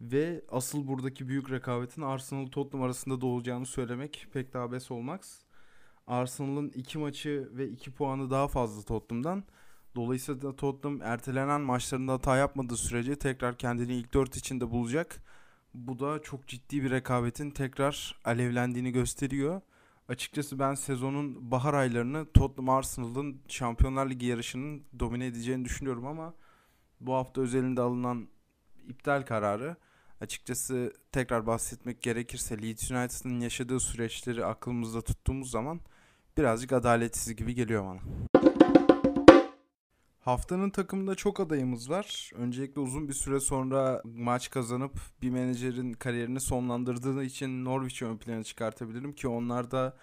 Ve 0.00 0.44
asıl 0.48 0.86
buradaki 0.86 1.28
büyük 1.28 1.50
rekabetin 1.50 2.02
Arsenal 2.02 2.46
Tottenham 2.46 2.84
arasında 2.84 3.20
da 3.20 3.64
söylemek 3.64 4.26
pek 4.32 4.54
daha 4.54 4.72
bes 4.72 4.90
olmaz. 4.90 5.40
Arsenal'ın 6.06 6.68
2 6.68 6.98
maçı 6.98 7.48
ve 7.52 7.68
2 7.68 7.94
puanı 7.94 8.30
daha 8.30 8.48
fazla 8.48 8.82
Tottenham'dan. 8.82 9.44
Dolayısıyla 9.96 10.56
Tottenham 10.56 11.02
ertelenen 11.02 11.60
maçlarında 11.60 12.12
hata 12.12 12.36
yapmadığı 12.36 12.76
sürece 12.76 13.16
tekrar 13.16 13.58
kendini 13.58 13.94
ilk 13.94 14.14
4 14.14 14.36
içinde 14.36 14.70
bulacak. 14.70 15.22
Bu 15.74 15.98
da 15.98 16.22
çok 16.22 16.46
ciddi 16.46 16.82
bir 16.82 16.90
rekabetin 16.90 17.50
tekrar 17.50 18.20
alevlendiğini 18.24 18.92
gösteriyor. 18.92 19.60
Açıkçası 20.08 20.58
ben 20.58 20.74
sezonun 20.74 21.50
bahar 21.50 21.74
aylarını 21.74 22.26
Tottenham 22.32 22.68
Arsenal'ın 22.76 23.42
Şampiyonlar 23.48 24.10
Ligi 24.10 24.26
yarışının 24.26 24.82
domine 24.98 25.26
edeceğini 25.26 25.64
düşünüyorum 25.64 26.06
ama 26.06 26.34
bu 27.00 27.14
hafta 27.14 27.40
özelinde 27.40 27.80
alınan 27.80 28.28
iptal 28.88 29.22
kararı 29.22 29.76
açıkçası 30.20 30.92
tekrar 31.12 31.46
bahsetmek 31.46 32.02
gerekirse 32.02 32.62
Leeds 32.62 32.90
United'ın 32.90 33.40
yaşadığı 33.40 33.80
süreçleri 33.80 34.44
aklımızda 34.44 35.02
tuttuğumuz 35.02 35.50
zaman 35.50 35.80
birazcık 36.38 36.72
adaletsiz 36.72 37.36
gibi 37.36 37.54
geliyor 37.54 37.84
bana. 37.84 38.00
Haftanın 40.20 40.70
takımında 40.70 41.14
çok 41.14 41.40
adayımız 41.40 41.90
var. 41.90 42.30
Öncelikle 42.34 42.80
uzun 42.80 43.08
bir 43.08 43.12
süre 43.12 43.40
sonra 43.40 44.02
maç 44.04 44.50
kazanıp 44.50 44.98
bir 45.22 45.30
menajerin 45.30 45.92
kariyerini 45.92 46.40
sonlandırdığı 46.40 47.24
için 47.24 47.64
Norwich'i 47.64 48.06
ön 48.06 48.16
plana 48.16 48.44
çıkartabilirim 48.44 49.12
ki 49.12 49.28
onlar 49.28 49.70
da 49.70 49.96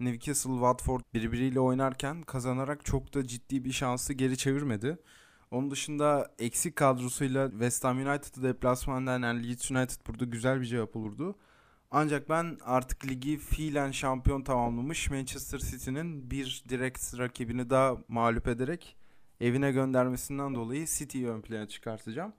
Newcastle, 0.00 0.50
Watford 0.50 1.00
birbiriyle 1.14 1.60
oynarken 1.60 2.22
kazanarak 2.22 2.84
çok 2.84 3.14
da 3.14 3.26
ciddi 3.26 3.64
bir 3.64 3.72
şansı 3.72 4.12
geri 4.12 4.36
çevirmedi. 4.38 4.98
Onun 5.50 5.70
dışında 5.70 6.34
eksik 6.38 6.76
kadrosuyla 6.76 7.50
West 7.50 7.84
Ham 7.84 7.98
United'ı 7.98 8.42
deplasmandan 8.42 9.22
yani 9.22 9.48
Leeds 9.48 9.70
United 9.70 10.06
burada 10.06 10.24
güzel 10.24 10.60
bir 10.60 10.66
cevap 10.66 10.96
olurdu. 10.96 11.36
Ancak 11.90 12.28
ben 12.28 12.58
artık 12.64 13.06
ligi 13.06 13.38
fiilen 13.38 13.90
şampiyon 13.90 14.42
tamamlamış 14.42 15.10
Manchester 15.10 15.58
City'nin 15.58 16.30
bir 16.30 16.64
direkt 16.68 17.18
rakibini 17.18 17.70
daha 17.70 17.96
mağlup 18.08 18.48
ederek 18.48 18.96
evine 19.40 19.72
göndermesinden 19.72 20.54
dolayı 20.54 20.86
City'yi 20.86 21.28
ön 21.28 21.40
plana 21.40 21.68
çıkartacağım. 21.68 22.32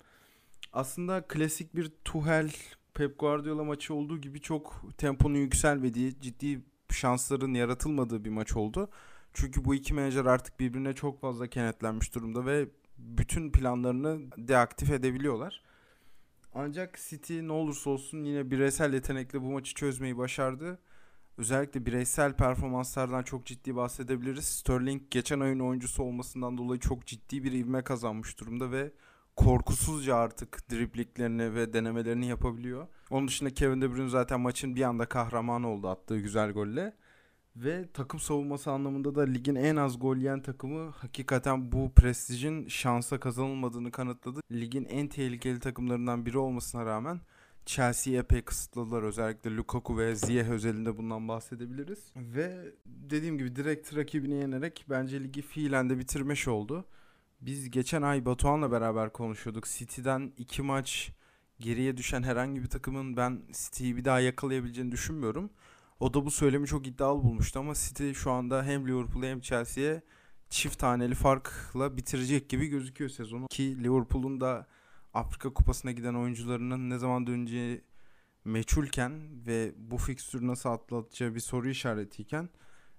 Aslında 0.73 1.21
klasik 1.27 1.75
bir 1.75 1.91
Tuchel 2.05 2.51
Pep 2.93 3.19
Guardiola 3.19 3.63
maçı 3.63 3.93
olduğu 3.93 4.21
gibi 4.21 4.41
çok 4.41 4.83
temponun 4.97 5.37
yükselmediği, 5.37 6.19
ciddi 6.21 6.61
şansların 6.91 7.53
yaratılmadığı 7.53 8.25
bir 8.25 8.29
maç 8.29 8.55
oldu. 8.55 8.89
Çünkü 9.33 9.65
bu 9.65 9.75
iki 9.75 9.93
menajer 9.93 10.25
artık 10.25 10.59
birbirine 10.59 10.95
çok 10.95 11.21
fazla 11.21 11.47
kenetlenmiş 11.47 12.15
durumda 12.15 12.45
ve 12.45 12.67
bütün 12.99 13.51
planlarını 13.51 14.19
deaktif 14.37 14.91
edebiliyorlar. 14.91 15.63
Ancak 16.53 16.99
City 17.09 17.39
ne 17.41 17.51
olursa 17.51 17.89
olsun 17.89 18.23
yine 18.23 18.51
bireysel 18.51 18.93
yetenekle 18.93 19.41
bu 19.41 19.51
maçı 19.51 19.73
çözmeyi 19.73 20.17
başardı. 20.17 20.79
Özellikle 21.37 21.85
bireysel 21.85 22.33
performanslardan 22.33 23.23
çok 23.23 23.45
ciddi 23.45 23.75
bahsedebiliriz. 23.75 24.45
Sterling 24.45 25.01
geçen 25.11 25.39
ayın 25.39 25.59
oyuncusu 25.59 26.03
olmasından 26.03 26.57
dolayı 26.57 26.79
çok 26.79 27.05
ciddi 27.05 27.43
bir 27.43 27.51
ivme 27.51 27.81
kazanmış 27.83 28.39
durumda 28.39 28.71
ve 28.71 28.91
korkusuzca 29.35 30.15
artık 30.15 30.71
dripliklerini 30.71 31.55
ve 31.55 31.73
denemelerini 31.73 32.27
yapabiliyor. 32.27 32.87
Onun 33.09 33.27
dışında 33.27 33.49
Kevin 33.49 33.81
De 33.81 33.91
Bruyne 33.91 34.09
zaten 34.09 34.39
maçın 34.39 34.75
bir 34.75 34.81
anda 34.81 35.05
kahramanı 35.05 35.67
oldu 35.67 35.89
attığı 35.89 36.17
güzel 36.19 36.51
golle. 36.51 36.93
Ve 37.55 37.89
takım 37.93 38.19
savunması 38.19 38.71
anlamında 38.71 39.15
da 39.15 39.21
ligin 39.21 39.55
en 39.55 39.75
az 39.75 39.99
gol 39.99 40.17
yiyen 40.17 40.41
takımı 40.41 40.89
hakikaten 40.89 41.71
bu 41.71 41.91
prestijin 41.95 42.67
şansa 42.67 43.19
kazanılmadığını 43.19 43.91
kanıtladı. 43.91 44.39
Ligin 44.51 44.85
en 44.85 45.07
tehlikeli 45.07 45.59
takımlarından 45.59 46.25
biri 46.25 46.37
olmasına 46.37 46.85
rağmen 46.85 47.19
Chelsea'yi 47.65 48.19
epey 48.19 48.41
kısıtladılar. 48.41 49.03
Özellikle 49.03 49.55
Lukaku 49.55 49.97
ve 49.97 50.15
Ziyech 50.15 50.49
özelinde 50.49 50.97
bundan 50.97 51.27
bahsedebiliriz. 51.27 52.11
Ve 52.15 52.73
dediğim 52.85 53.37
gibi 53.37 53.55
direkt 53.55 53.95
rakibini 53.95 54.35
yenerek 54.35 54.85
bence 54.89 55.23
ligi 55.23 55.41
fiilen 55.41 55.89
de 55.89 55.99
bitirmiş 55.99 56.47
oldu. 56.47 56.85
Biz 57.41 57.71
geçen 57.71 58.01
ay 58.01 58.25
Batuhan'la 58.25 58.71
beraber 58.71 59.13
konuşuyorduk. 59.13 59.65
City'den 59.65 60.33
iki 60.37 60.61
maç 60.61 61.11
geriye 61.59 61.97
düşen 61.97 62.23
herhangi 62.23 62.61
bir 62.61 62.67
takımın 62.67 63.17
ben 63.17 63.41
City'yi 63.51 63.97
bir 63.97 64.05
daha 64.05 64.19
yakalayabileceğini 64.19 64.91
düşünmüyorum. 64.91 65.49
O 65.99 66.13
da 66.13 66.25
bu 66.25 66.31
söylemi 66.31 66.67
çok 66.67 66.87
iddialı 66.87 67.23
bulmuştu 67.23 67.59
ama 67.59 67.73
City 67.73 68.11
şu 68.11 68.31
anda 68.31 68.63
hem 68.63 68.87
Liverpool'a 68.87 69.25
hem 69.25 69.41
Chelsea'ye 69.41 70.01
çift 70.49 70.79
taneli 70.79 71.15
farkla 71.15 71.97
bitirecek 71.97 72.49
gibi 72.49 72.67
gözüküyor 72.67 73.09
sezonu. 73.09 73.47
Ki 73.47 73.83
Liverpool'un 73.83 74.41
da 74.41 74.67
Afrika 75.13 75.53
Kupası'na 75.53 75.91
giden 75.91 76.13
oyuncularının 76.13 76.89
ne 76.89 76.97
zaman 76.97 77.27
döneceği 77.27 77.81
meçhulken 78.45 79.11
ve 79.47 79.73
bu 79.77 79.97
fikstürü 79.97 80.47
nasıl 80.47 80.69
atlatacağı 80.69 81.35
bir 81.35 81.39
soru 81.39 81.69
işaretiyken 81.69 82.49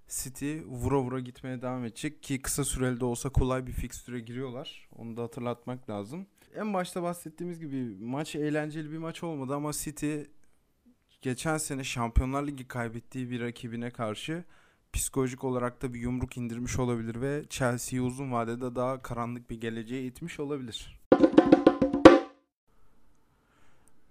City 0.07 0.59
vura 0.65 1.01
vura 1.01 1.19
gitmeye 1.19 1.61
devam 1.61 1.85
edecek 1.85 2.23
ki 2.23 2.41
kısa 2.41 2.63
süreli 2.63 2.99
de 2.99 3.05
olsa 3.05 3.29
kolay 3.29 3.67
bir 3.67 3.71
fikstüre 3.71 4.19
giriyorlar. 4.19 4.89
Onu 4.95 5.17
da 5.17 5.23
hatırlatmak 5.23 5.89
lazım. 5.89 6.27
En 6.55 6.73
başta 6.73 7.03
bahsettiğimiz 7.03 7.59
gibi 7.59 7.97
maç 8.05 8.35
eğlenceli 8.35 8.91
bir 8.91 8.97
maç 8.97 9.23
olmadı 9.23 9.55
ama 9.55 9.71
City 9.73 10.21
geçen 11.21 11.57
sene 11.57 11.83
Şampiyonlar 11.83 12.47
Ligi 12.47 12.67
kaybettiği 12.67 13.29
bir 13.29 13.41
rakibine 13.41 13.89
karşı 13.91 14.43
psikolojik 14.93 15.43
olarak 15.43 15.81
da 15.81 15.93
bir 15.93 15.99
yumruk 15.99 16.37
indirmiş 16.37 16.79
olabilir 16.79 17.21
ve 17.21 17.45
Chelsea'yi 17.49 18.01
uzun 18.01 18.31
vadede 18.31 18.75
daha 18.75 19.01
karanlık 19.01 19.49
bir 19.49 19.61
geleceğe 19.61 20.03
itmiş 20.03 20.39
olabilir. 20.39 21.01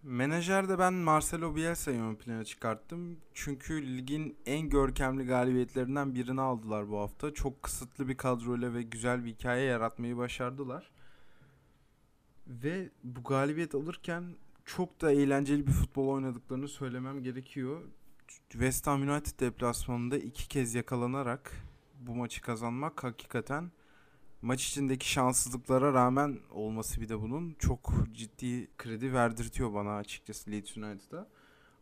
Menajerde 0.02 0.78
ben 0.78 0.94
Marcelo 0.94 1.56
Bielsa'yı 1.56 2.00
ön 2.00 2.14
plana 2.14 2.44
çıkarttım. 2.44 3.16
Çünkü 3.34 3.96
ligin 3.96 4.36
en 4.46 4.68
görkemli 4.68 5.26
galibiyetlerinden 5.26 6.14
birini 6.14 6.40
aldılar 6.40 6.88
bu 6.88 6.98
hafta. 6.98 7.34
Çok 7.34 7.62
kısıtlı 7.62 8.08
bir 8.08 8.16
kadroyla 8.16 8.74
ve 8.74 8.82
güzel 8.82 9.24
bir 9.24 9.30
hikaye 9.30 9.64
yaratmayı 9.64 10.16
başardılar. 10.16 10.90
Ve 12.46 12.90
bu 13.04 13.22
galibiyet 13.22 13.74
alırken 13.74 14.24
çok 14.76 15.00
da 15.00 15.12
eğlenceli 15.12 15.66
bir 15.66 15.72
futbol 15.72 16.08
oynadıklarını 16.08 16.68
söylemem 16.68 17.22
gerekiyor. 17.22 17.80
West 18.50 18.86
Ham 18.86 19.08
United 19.08 19.40
deplasmanında 19.40 20.18
iki 20.18 20.48
kez 20.48 20.74
yakalanarak 20.74 21.52
bu 22.00 22.14
maçı 22.14 22.42
kazanmak 22.42 23.04
hakikaten 23.04 23.70
maç 24.42 24.66
içindeki 24.66 25.10
şanssızlıklara 25.10 25.92
rağmen 25.92 26.38
olması 26.50 27.00
bir 27.00 27.08
de 27.08 27.20
bunun 27.20 27.54
çok 27.58 27.92
ciddi 28.12 28.68
kredi 28.78 29.12
verdirtiyor 29.12 29.74
bana 29.74 29.96
açıkçası 29.96 30.50
Leeds 30.50 30.76
United'a. 30.76 31.28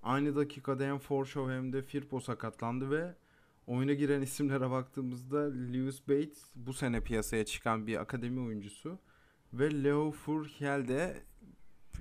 Aynı 0.02 0.37
dakikada 0.37 0.85
hem 0.85 0.99
Forshaw 0.99 1.54
hem 1.54 1.73
de 1.73 1.83
Firpo 1.83 2.21
sakatlandı 2.21 2.90
ve 2.90 3.14
oyuna 3.66 3.92
giren 3.92 4.23
isimlere 4.23 4.71
baktığımızda 4.71 5.38
Lewis 5.52 6.09
Bates 6.09 6.45
bu 6.54 6.73
sene 6.73 7.00
piyasaya 7.00 7.45
çıkan 7.45 7.87
bir 7.87 8.00
akademi 8.00 8.40
oyuncusu 8.40 8.99
ve 9.52 9.85
Leo 9.85 10.11
Furhel 10.11 10.88
de 10.88 11.28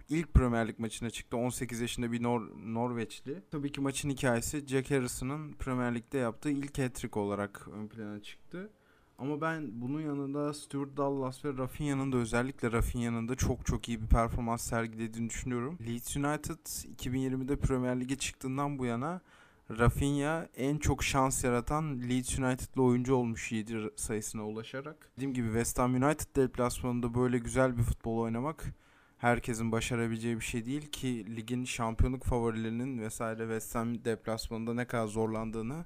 ilk 0.09 0.33
Premier 0.33 0.67
Lig 0.67 0.79
maçına 0.79 1.09
çıktı. 1.09 1.37
18 1.37 1.81
yaşında 1.81 2.11
bir 2.11 2.23
Nor 2.23 2.41
Norveçli. 2.73 3.43
Tabii 3.51 3.71
ki 3.71 3.81
maçın 3.81 4.09
hikayesi 4.09 4.67
Jack 4.67 4.91
Harrison'ın 4.91 5.53
Premier 5.53 5.95
Lig'de 5.95 6.17
yaptığı 6.17 6.49
ilk 6.49 6.77
hat-trick 6.77 7.19
olarak 7.19 7.67
ön 7.67 7.87
plana 7.87 8.21
çıktı. 8.21 8.69
Ama 9.17 9.41
ben 9.41 9.81
bunun 9.81 10.01
yanında 10.01 10.53
Stuart 10.53 10.97
Dallas 10.97 11.45
ve 11.45 11.57
Rafinha'nın 11.57 12.11
da 12.11 12.17
özellikle 12.17 12.71
Rafinha'nın 12.71 13.27
da 13.27 13.35
çok 13.35 13.65
çok 13.65 13.89
iyi 13.89 14.01
bir 14.01 14.07
performans 14.07 14.61
sergilediğini 14.69 15.29
düşünüyorum. 15.29 15.77
Leeds 15.87 16.17
United 16.17 16.65
2020'de 17.01 17.55
Premier 17.55 17.99
Lig'e 17.99 18.15
çıktığından 18.15 18.79
bu 18.79 18.85
yana 18.85 19.21
Rafinha 19.69 20.49
en 20.55 20.77
çok 20.77 21.03
şans 21.03 21.43
yaratan 21.43 22.01
Leeds 22.09 22.39
United'lı 22.39 22.83
oyuncu 22.83 23.15
olmuş 23.15 23.51
7 23.51 23.89
sayısına 23.95 24.47
ulaşarak. 24.47 25.09
Dediğim 25.15 25.33
gibi 25.33 25.47
West 25.47 25.79
Ham 25.79 25.95
United 25.95 26.35
deplasmanında 26.35 27.13
böyle 27.13 27.37
güzel 27.37 27.77
bir 27.77 27.83
futbol 27.83 28.17
oynamak 28.17 28.73
herkesin 29.17 29.71
başarabileceği 29.71 30.35
bir 30.35 30.45
şey 30.45 30.65
değil 30.65 30.91
ki 30.91 31.35
ligin 31.35 31.65
şampiyonluk 31.65 32.23
favorilerinin 32.23 32.99
vesaire 32.99 33.39
West 33.39 33.75
Ham 33.75 34.05
deplasmanında 34.05 34.73
ne 34.73 34.85
kadar 34.85 35.07
zorlandığını 35.07 35.85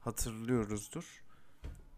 hatırlıyoruzdur. 0.00 1.24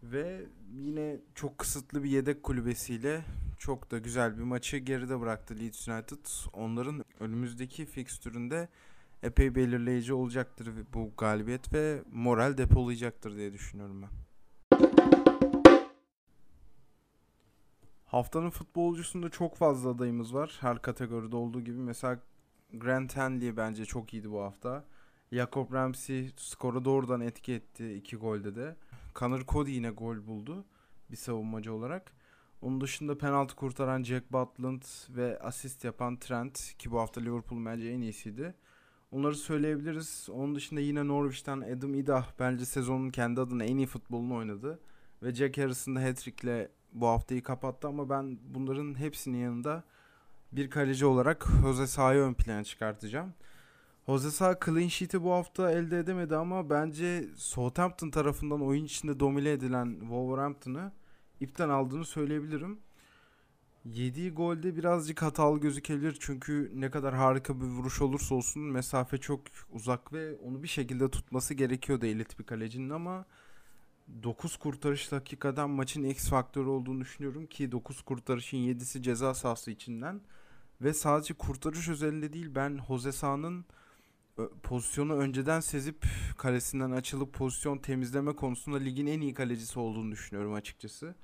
Ve 0.03 0.45
yine 0.73 1.17
çok 1.35 1.57
kısıtlı 1.57 2.03
bir 2.03 2.09
yedek 2.09 2.43
kulübesiyle 2.43 3.25
çok 3.57 3.91
da 3.91 3.97
güzel 3.97 4.37
bir 4.37 4.43
maçı 4.43 4.77
geride 4.77 5.19
bıraktı 5.21 5.59
Leeds 5.59 5.87
United. 5.87 6.25
Onların 6.53 7.05
önümüzdeki 7.19 7.85
fikstüründe 7.85 8.67
epey 9.23 9.55
belirleyici 9.55 10.13
olacaktır 10.13 10.69
bu 10.93 11.11
galibiyet 11.17 11.73
ve 11.73 12.03
moral 12.11 12.57
depolayacaktır 12.57 13.35
diye 13.35 13.53
düşünüyorum 13.53 14.01
ben. 14.01 14.26
Haftanın 18.07 18.49
futbolcusunda 18.49 19.29
çok 19.29 19.55
fazla 19.55 19.89
adayımız 19.89 20.33
var. 20.33 20.57
Her 20.61 20.81
kategoride 20.81 21.35
olduğu 21.35 21.61
gibi. 21.61 21.77
Mesela 21.77 22.19
Grant 22.73 23.17
Henley 23.17 23.57
bence 23.57 23.85
çok 23.85 24.13
iyiydi 24.13 24.31
bu 24.31 24.41
hafta. 24.41 24.85
Jacob 25.31 25.73
Ramsey 25.73 26.31
skora 26.37 26.85
doğrudan 26.85 27.21
etki 27.21 27.53
etti 27.53 27.93
iki 27.93 28.15
golde 28.15 28.55
de. 28.55 28.75
Connor 29.15 29.45
Cody 29.45 29.71
yine 29.71 29.89
gol 29.89 30.27
buldu 30.27 30.65
bir 31.11 31.15
savunmacı 31.15 31.73
olarak. 31.73 32.11
Onun 32.61 32.81
dışında 32.81 33.17
penaltı 33.17 33.55
kurtaran 33.55 34.03
Jack 34.03 34.31
Butland 34.31 34.81
ve 35.09 35.39
asist 35.39 35.83
yapan 35.83 36.17
Trent 36.17 36.73
ki 36.79 36.91
bu 36.91 36.99
hafta 36.99 37.21
Liverpool 37.21 37.65
bence 37.65 37.89
en 37.89 38.01
iyisiydi. 38.01 38.55
Onları 39.11 39.35
söyleyebiliriz. 39.35 40.29
Onun 40.33 40.55
dışında 40.55 40.79
yine 40.79 41.07
Norwich'ten 41.07 41.61
Adam 41.61 41.93
Idah 41.93 42.27
bence 42.39 42.65
sezonun 42.65 43.09
kendi 43.09 43.41
adına 43.41 43.63
en 43.63 43.77
iyi 43.77 43.87
futbolunu 43.87 44.35
oynadı. 44.35 44.79
Ve 45.23 45.35
Jack 45.35 45.57
Harrison 45.57 45.95
da 45.95 45.99
hat-trick'le 45.99 46.69
bu 47.01 47.07
haftayı 47.07 47.43
kapattı 47.43 47.87
ama 47.87 48.09
ben 48.09 48.37
bunların 48.49 48.99
hepsinin 48.99 49.37
yanında 49.37 49.83
bir 50.51 50.69
kaleci 50.69 51.05
olarak 51.05 51.47
Jose 51.61 51.87
Sa'yı 51.87 52.21
ön 52.21 52.33
plana 52.33 52.63
çıkartacağım. 52.63 53.33
Jose 54.07 54.31
Sa 54.31 54.59
clean 54.65 54.87
sheet'i 54.87 55.23
bu 55.23 55.31
hafta 55.31 55.71
elde 55.71 55.99
edemedi 55.99 56.35
ama 56.35 56.69
bence 56.69 57.25
Southampton 57.35 58.09
tarafından 58.09 58.61
oyun 58.61 58.85
içinde 58.85 59.19
domine 59.19 59.51
edilen 59.51 59.97
Wolverhampton'ı 59.99 60.91
ipten 61.39 61.69
aldığını 61.69 62.05
söyleyebilirim. 62.05 62.79
Yediği 63.85 64.31
golde 64.31 64.75
birazcık 64.77 65.21
hatalı 65.21 65.59
gözükebilir 65.59 66.17
çünkü 66.19 66.71
ne 66.75 66.89
kadar 66.91 67.15
harika 67.15 67.61
bir 67.61 67.65
vuruş 67.65 68.01
olursa 68.01 68.35
olsun 68.35 68.63
mesafe 68.63 69.17
çok 69.17 69.41
uzak 69.71 70.13
ve 70.13 70.35
onu 70.35 70.63
bir 70.63 70.67
şekilde 70.67 71.09
tutması 71.11 71.53
gerekiyordu 71.53 72.05
elit 72.05 72.39
bir 72.39 72.43
kalecinin 72.43 72.89
ama 72.89 73.25
9 74.23 74.57
kurtarış 74.57 75.11
hakikaten 75.11 75.69
maçın 75.69 76.03
X 76.03 76.29
faktörü 76.29 76.67
olduğunu 76.67 77.01
düşünüyorum 77.01 77.45
ki 77.45 77.71
9 77.71 78.01
kurtarışın 78.01 78.57
7'si 78.57 79.01
ceza 79.01 79.33
sahası 79.33 79.71
içinden 79.71 80.21
ve 80.81 80.93
sadece 80.93 81.33
kurtarış 81.33 81.89
özelinde 81.89 82.33
değil 82.33 82.55
ben 82.55 82.79
Jose 82.87 83.11
Sa'nın 83.11 83.65
pozisyonu 84.63 85.13
önceden 85.13 85.59
sezip 85.59 86.05
kalesinden 86.37 86.91
açılıp 86.91 87.33
pozisyon 87.33 87.77
temizleme 87.77 88.35
konusunda 88.35 88.77
ligin 88.77 89.07
en 89.07 89.21
iyi 89.21 89.33
kalecisi 89.33 89.79
olduğunu 89.79 90.11
düşünüyorum 90.11 90.53
açıkçası. 90.53 91.15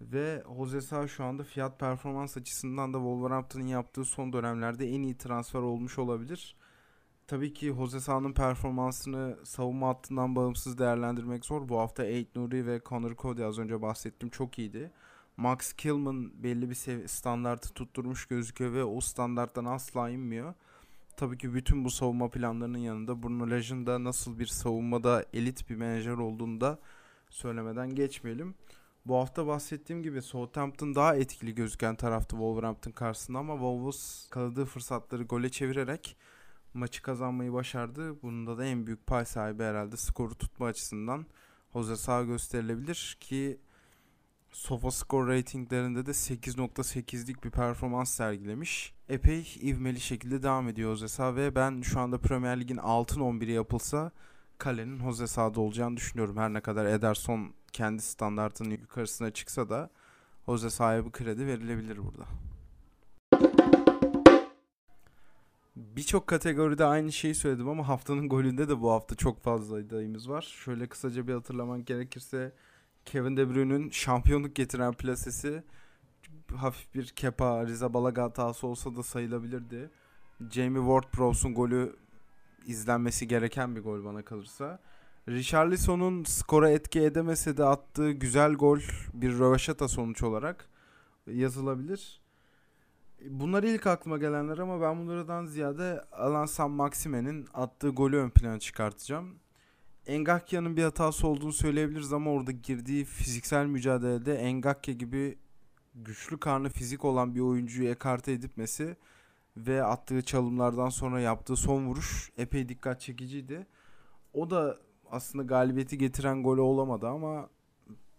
Ve 0.00 0.44
Jose 0.56 0.80
Sa 0.80 1.08
şu 1.08 1.24
anda 1.24 1.44
fiyat 1.44 1.80
performans 1.80 2.36
açısından 2.36 2.94
da 2.94 2.98
Wolverhampton'ın 2.98 3.66
yaptığı 3.66 4.04
son 4.04 4.32
dönemlerde 4.32 4.88
en 4.88 5.02
iyi 5.02 5.18
transfer 5.18 5.60
olmuş 5.60 5.98
olabilir. 5.98 6.56
Tabii 7.32 7.52
ki 7.52 7.74
Jose 7.78 8.00
Sa'nın 8.00 8.32
performansını 8.32 9.38
savunma 9.44 9.88
hattından 9.88 10.36
bağımsız 10.36 10.78
değerlendirmek 10.78 11.44
zor. 11.44 11.68
Bu 11.68 11.78
hafta 11.78 12.02
Ait 12.02 12.36
Nuri 12.36 12.66
ve 12.66 12.80
Connor 12.88 13.16
Cody 13.16 13.44
az 13.44 13.58
önce 13.58 13.82
bahsettim 13.82 14.28
çok 14.28 14.58
iyiydi. 14.58 14.90
Max 15.36 15.72
Kilman 15.72 16.42
belli 16.42 16.70
bir 16.70 17.08
standartı 17.08 17.74
tutturmuş 17.74 18.26
gözüküyor 18.26 18.72
ve 18.72 18.84
o 18.84 19.00
standarttan 19.00 19.64
asla 19.64 20.10
inmiyor. 20.10 20.54
Tabii 21.16 21.38
ki 21.38 21.54
bütün 21.54 21.84
bu 21.84 21.90
savunma 21.90 22.30
planlarının 22.30 22.78
yanında 22.78 23.22
Bruno 23.22 23.50
Lage'ın 23.50 23.86
da 23.86 24.04
nasıl 24.04 24.38
bir 24.38 24.46
savunmada 24.46 25.24
elit 25.32 25.70
bir 25.70 25.76
menajer 25.76 26.12
olduğunu 26.12 26.60
da 26.60 26.78
söylemeden 27.30 27.94
geçmeyelim. 27.94 28.54
Bu 29.06 29.16
hafta 29.16 29.46
bahsettiğim 29.46 30.02
gibi 30.02 30.22
Southampton 30.22 30.94
daha 30.94 31.16
etkili 31.16 31.54
gözüken 31.54 31.96
taraftı 31.96 32.36
Wolverhampton 32.36 32.92
karşısında 32.92 33.38
ama 33.38 33.52
Wolves 33.52 34.28
kaladığı 34.30 34.64
fırsatları 34.64 35.22
gole 35.22 35.48
çevirerek 35.48 36.16
maçı 36.74 37.02
kazanmayı 37.02 37.52
başardı. 37.52 38.22
Bunda 38.22 38.58
da 38.58 38.64
en 38.64 38.86
büyük 38.86 39.06
pay 39.06 39.24
sahibi 39.24 39.62
herhalde 39.62 39.96
skoru 39.96 40.34
tutma 40.34 40.66
açısından 40.66 41.26
Jose 41.72 41.96
Sağ 41.96 42.22
gösterilebilir 42.22 43.16
ki 43.20 43.58
SofaScore 44.52 45.38
ratinglerinde 45.38 46.06
de 46.06 46.10
8.8'lik 46.10 47.44
bir 47.44 47.50
performans 47.50 48.10
sergilemiş. 48.10 48.94
Epey 49.08 49.56
ivmeli 49.62 50.00
şekilde 50.00 50.42
devam 50.42 50.68
ediyor 50.68 50.90
Jose 50.90 51.08
Sağ 51.08 51.36
ve 51.36 51.54
ben 51.54 51.82
şu 51.82 52.00
anda 52.00 52.18
Premier 52.18 52.60
Lig'in 52.60 52.76
altın 52.76 53.20
11'i 53.20 53.52
yapılsa 53.52 54.12
kalenin 54.58 54.98
Jose 54.98 55.26
Sağ'da 55.26 55.60
olacağını 55.60 55.96
düşünüyorum. 55.96 56.36
Her 56.36 56.52
ne 56.52 56.60
kadar 56.60 56.86
Ederson 56.86 57.54
kendi 57.72 58.02
standartının 58.02 58.70
yukarısına 58.70 59.30
çıksa 59.30 59.70
da 59.70 59.90
Jose 60.46 60.70
Sağ'a 60.70 61.04
bu 61.04 61.10
kredi 61.10 61.46
verilebilir 61.46 61.98
burada. 61.98 62.51
Birçok 65.76 66.26
kategoride 66.26 66.84
aynı 66.84 67.12
şeyi 67.12 67.34
söyledim 67.34 67.68
ama 67.68 67.88
haftanın 67.88 68.28
golünde 68.28 68.68
de 68.68 68.80
bu 68.80 68.90
hafta 68.90 69.14
çok 69.14 69.42
fazla 69.42 69.76
adayımız 69.76 70.30
var. 70.30 70.42
Şöyle 70.42 70.86
kısaca 70.86 71.28
bir 71.28 71.32
hatırlamak 71.32 71.86
gerekirse 71.86 72.52
Kevin 73.04 73.36
De 73.36 73.54
Bruyne'ün 73.54 73.90
şampiyonluk 73.90 74.54
getiren 74.54 74.92
plasesi 74.92 75.62
hafif 76.56 76.94
bir 76.94 77.06
Kepa 77.06 77.66
Riza 77.66 77.94
Balaga 77.94 78.22
hatası 78.22 78.66
olsa 78.66 78.96
da 78.96 79.02
sayılabilirdi. 79.02 79.90
Jamie 80.50 80.82
Ward-Prowse'un 80.82 81.54
golü 81.54 81.96
izlenmesi 82.66 83.28
gereken 83.28 83.76
bir 83.76 83.80
gol 83.80 84.04
bana 84.04 84.22
kalırsa. 84.22 84.80
Richarlison'un 85.28 86.24
skora 86.24 86.70
etki 86.70 87.00
edemese 87.00 87.56
de 87.56 87.64
attığı 87.64 88.10
güzel 88.10 88.52
gol 88.52 88.80
bir 89.14 89.38
röveşata 89.38 89.88
sonuç 89.88 90.22
olarak 90.22 90.68
yazılabilir. 91.26 92.21
Bunlar 93.30 93.62
ilk 93.62 93.86
aklıma 93.86 94.18
gelenler 94.18 94.58
ama 94.58 94.80
ben 94.80 94.98
bunlardan 95.00 95.46
ziyade 95.46 96.00
Alan 96.12 96.46
San 96.46 96.70
Maxime'nin 96.70 97.46
attığı 97.54 97.88
golü 97.88 98.16
ön 98.16 98.30
plana 98.30 98.58
çıkartacağım. 98.58 99.34
Engakya'nın 100.06 100.76
bir 100.76 100.82
hatası 100.82 101.26
olduğunu 101.26 101.52
söyleyebiliriz 101.52 102.12
ama 102.12 102.30
orada 102.30 102.50
girdiği 102.50 103.04
fiziksel 103.04 103.66
mücadelede 103.66 104.34
Engakya 104.34 104.94
gibi 104.94 105.38
güçlü 105.94 106.40
karnı 106.40 106.68
fizik 106.68 107.04
olan 107.04 107.34
bir 107.34 107.40
oyuncuyu 107.40 107.88
ekarte 107.88 108.32
edipmesi 108.32 108.96
ve 109.56 109.84
attığı 109.84 110.22
çalımlardan 110.22 110.88
sonra 110.88 111.20
yaptığı 111.20 111.56
son 111.56 111.86
vuruş 111.86 112.30
epey 112.38 112.68
dikkat 112.68 113.00
çekiciydi. 113.00 113.66
O 114.32 114.50
da 114.50 114.78
aslında 115.10 115.44
galibiyeti 115.44 115.98
getiren 115.98 116.42
golü 116.42 116.60
olamadı 116.60 117.08
ama 117.08 117.48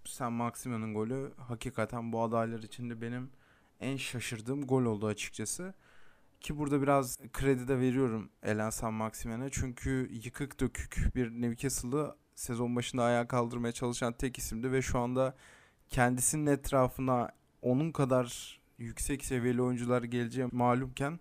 Sen 0.05 0.33
Maxime'nin 0.33 0.93
golü 0.93 1.31
hakikaten 1.37 2.13
bu 2.13 2.21
adaylar 2.21 2.59
içinde 2.59 3.01
benim 3.01 3.29
en 3.83 3.97
şaşırdığım 3.97 4.67
gol 4.67 4.83
oldu 4.85 5.07
açıkçası. 5.07 5.73
Ki 6.41 6.57
burada 6.57 6.81
biraz 6.81 7.17
kredi 7.33 7.67
de 7.67 7.79
veriyorum 7.79 8.29
Elen 8.43 8.69
San 8.69 8.93
Maximen'e. 8.93 9.49
Çünkü 9.51 10.09
yıkık 10.11 10.59
dökük 10.59 11.15
bir 11.15 11.29
Newcastle'ı 11.31 12.15
sezon 12.35 12.75
başında 12.75 13.03
ayağa 13.03 13.27
kaldırmaya 13.27 13.71
çalışan 13.71 14.13
tek 14.13 14.37
isimdi 14.37 14.71
ve 14.71 14.81
şu 14.81 14.99
anda 14.99 15.35
kendisinin 15.89 16.45
etrafına 16.45 17.31
onun 17.61 17.91
kadar 17.91 18.59
yüksek 18.77 19.25
seviyeli 19.25 19.61
oyuncular 19.61 20.03
geleceği 20.03 20.47
malumken 20.51 21.19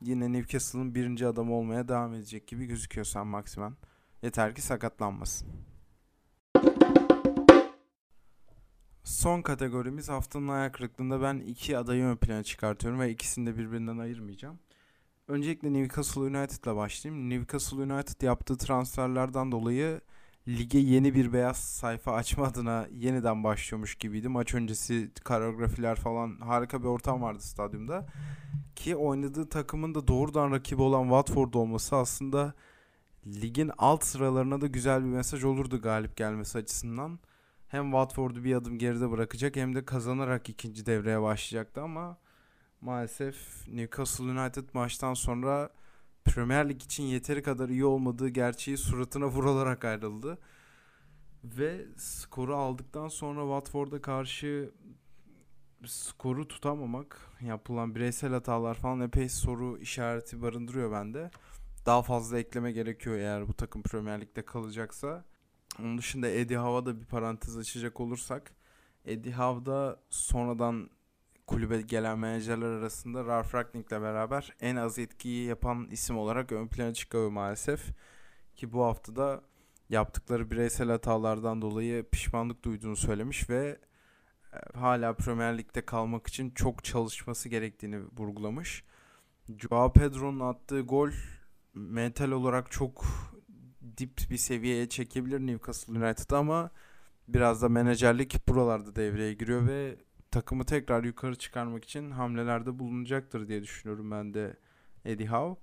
yine 0.00 0.32
Newcastle'ın 0.32 0.94
birinci 0.94 1.26
adamı 1.26 1.54
olmaya 1.54 1.88
devam 1.88 2.14
edecek 2.14 2.46
gibi 2.46 2.66
gözüküyor 2.66 3.04
San 3.04 3.26
Maximen. 3.26 3.76
Yeter 4.22 4.54
ki 4.54 4.62
sakatlanmasın. 4.62 5.67
Son 9.08 9.42
kategorimiz 9.42 10.08
haftanın 10.08 10.48
ayak 10.48 10.74
kırıklığında 10.74 11.22
ben 11.22 11.38
iki 11.38 11.78
adayı 11.78 12.04
ön 12.04 12.16
plana 12.16 12.42
çıkartıyorum 12.42 13.00
ve 13.00 13.10
ikisini 13.10 13.46
de 13.46 13.58
birbirinden 13.58 13.98
ayırmayacağım. 13.98 14.58
Öncelikle 15.28 15.72
Newcastle 15.72 16.20
United'la 16.20 16.76
başlayayım. 16.76 17.30
Newcastle 17.30 17.76
United 17.76 18.22
yaptığı 18.22 18.56
transferlerden 18.56 19.52
dolayı 19.52 20.00
lige 20.48 20.78
yeni 20.78 21.14
bir 21.14 21.32
beyaz 21.32 21.56
sayfa 21.56 22.12
açma 22.12 22.46
adına 22.46 22.86
yeniden 22.92 23.44
başlıyormuş 23.44 23.94
gibiydi. 23.94 24.28
Maç 24.28 24.54
öncesi 24.54 25.10
koreografiler 25.24 25.96
falan 25.96 26.36
harika 26.40 26.80
bir 26.80 26.86
ortam 26.86 27.22
vardı 27.22 27.42
stadyumda. 27.42 28.06
Ki 28.76 28.96
oynadığı 28.96 29.48
takımın 29.48 29.94
da 29.94 30.08
doğrudan 30.08 30.50
rakibi 30.50 30.82
olan 30.82 31.02
Watford 31.02 31.54
olması 31.54 31.96
aslında 31.96 32.54
ligin 33.26 33.70
alt 33.78 34.04
sıralarına 34.04 34.60
da 34.60 34.66
güzel 34.66 35.00
bir 35.00 35.08
mesaj 35.08 35.44
olurdu 35.44 35.80
galip 35.80 36.16
gelmesi 36.16 36.58
açısından. 36.58 37.18
Hem 37.68 37.84
Watford'u 37.84 38.44
bir 38.44 38.54
adım 38.54 38.78
geride 38.78 39.10
bırakacak 39.10 39.56
hem 39.56 39.74
de 39.74 39.84
kazanarak 39.84 40.48
ikinci 40.48 40.86
devreye 40.86 41.22
başlayacaktı 41.22 41.82
ama 41.82 42.18
maalesef 42.80 43.68
Newcastle 43.68 44.24
United 44.24 44.68
maçtan 44.74 45.14
sonra 45.14 45.70
Premier 46.24 46.68
Lig 46.68 46.82
için 46.82 47.04
yeteri 47.04 47.42
kadar 47.42 47.68
iyi 47.68 47.84
olmadığı 47.84 48.28
gerçeği 48.28 48.76
suratına 48.76 49.26
vurularak 49.28 49.84
ayrıldı. 49.84 50.38
Ve 51.44 51.86
skoru 51.96 52.56
aldıktan 52.56 53.08
sonra 53.08 53.40
Watford'a 53.40 54.02
karşı 54.02 54.70
skoru 55.86 56.48
tutamamak, 56.48 57.20
yapılan 57.40 57.94
bireysel 57.94 58.32
hatalar 58.32 58.74
falan 58.74 59.00
epey 59.00 59.28
soru 59.28 59.78
işareti 59.78 60.42
barındırıyor 60.42 60.92
bende. 60.92 61.30
Daha 61.86 62.02
fazla 62.02 62.38
ekleme 62.38 62.72
gerekiyor 62.72 63.16
eğer 63.16 63.48
bu 63.48 63.54
takım 63.54 63.82
Premier 63.82 64.20
Lig'de 64.20 64.44
kalacaksa. 64.44 65.24
Onun 65.80 65.98
dışında 65.98 66.28
Eddie 66.28 66.56
Howe'a 66.56 66.86
da 66.86 67.00
bir 67.00 67.06
parantez 67.06 67.58
açacak 67.58 68.00
olursak 68.00 68.52
Eddie 69.04 69.32
Howe'da 69.32 70.00
sonradan 70.10 70.90
kulübe 71.46 71.80
gelen 71.82 72.18
menajerler 72.18 72.66
arasında 72.66 73.24
Ralf 73.24 73.54
Ragnik'le 73.54 73.90
beraber 73.90 74.54
en 74.60 74.76
az 74.76 74.98
etkiyi 74.98 75.46
yapan 75.46 75.88
isim 75.90 76.18
olarak 76.18 76.52
ön 76.52 76.68
plana 76.68 76.94
çıkıyor 76.94 77.30
maalesef. 77.30 77.80
Ki 78.56 78.72
bu 78.72 78.84
haftada 78.84 79.42
yaptıkları 79.88 80.50
bireysel 80.50 80.88
hatalardan 80.88 81.62
dolayı 81.62 82.08
pişmanlık 82.10 82.64
duyduğunu 82.64 82.96
söylemiş 82.96 83.50
ve 83.50 83.78
e, 84.52 84.78
hala 84.78 85.14
Premier 85.14 85.58
Lig'de 85.58 85.86
kalmak 85.86 86.26
için 86.26 86.50
çok 86.50 86.84
çalışması 86.84 87.48
gerektiğini 87.48 88.00
vurgulamış. 88.18 88.84
Joao 89.58 89.92
Pedro'nun 89.92 90.40
attığı 90.40 90.80
gol 90.80 91.10
mental 91.74 92.30
olarak 92.30 92.70
çok 92.70 93.04
dip 93.98 94.30
bir 94.30 94.36
seviyeye 94.36 94.88
çekebilir 94.88 95.40
Newcastle 95.40 95.92
United 95.92 96.30
ama 96.30 96.70
biraz 97.28 97.62
da 97.62 97.68
menajerlik 97.68 98.48
buralarda 98.48 98.96
devreye 98.96 99.34
giriyor 99.34 99.66
ve 99.66 99.96
takımı 100.30 100.64
tekrar 100.64 101.04
yukarı 101.04 101.36
çıkarmak 101.36 101.84
için 101.84 102.10
hamlelerde 102.10 102.78
bulunacaktır 102.78 103.48
diye 103.48 103.62
düşünüyorum 103.62 104.10
ben 104.10 104.34
de 104.34 104.56
Eddie 105.04 105.26
Howe. 105.26 105.60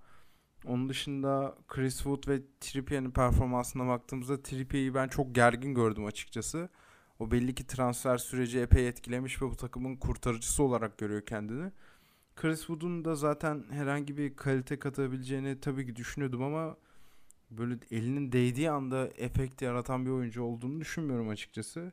Onun 0.65 0.89
dışında 0.89 1.57
Chris 1.67 1.95
Wood 1.95 2.27
ve 2.27 2.41
Trippier'in 2.59 3.11
performansına 3.11 3.87
baktığımızda 3.87 4.43
Trippier'i 4.43 4.93
ben 4.93 5.07
çok 5.07 5.35
gergin 5.35 5.73
gördüm 5.73 6.05
açıkçası. 6.05 6.69
O 7.19 7.31
belli 7.31 7.55
ki 7.55 7.67
transfer 7.67 8.17
süreci 8.17 8.59
epey 8.59 8.87
etkilemiş 8.87 9.41
ve 9.41 9.45
bu 9.45 9.55
takımın 9.55 9.95
kurtarıcısı 9.95 10.63
olarak 10.63 10.97
görüyor 10.97 11.25
kendini. 11.25 11.71
Chris 12.35 12.59
Wood'un 12.59 13.05
da 13.05 13.15
zaten 13.15 13.63
herhangi 13.71 14.17
bir 14.17 14.35
kalite 14.35 14.79
katabileceğini 14.79 15.59
tabii 15.59 15.85
ki 15.85 15.95
düşünüyordum 15.95 16.43
ama 16.43 16.77
böyle 17.57 17.79
elinin 17.91 18.31
değdiği 18.31 18.71
anda 18.71 19.07
efekt 19.17 19.61
yaratan 19.61 20.05
bir 20.05 20.11
oyuncu 20.11 20.43
olduğunu 20.43 20.81
düşünmüyorum 20.81 21.29
açıkçası. 21.29 21.91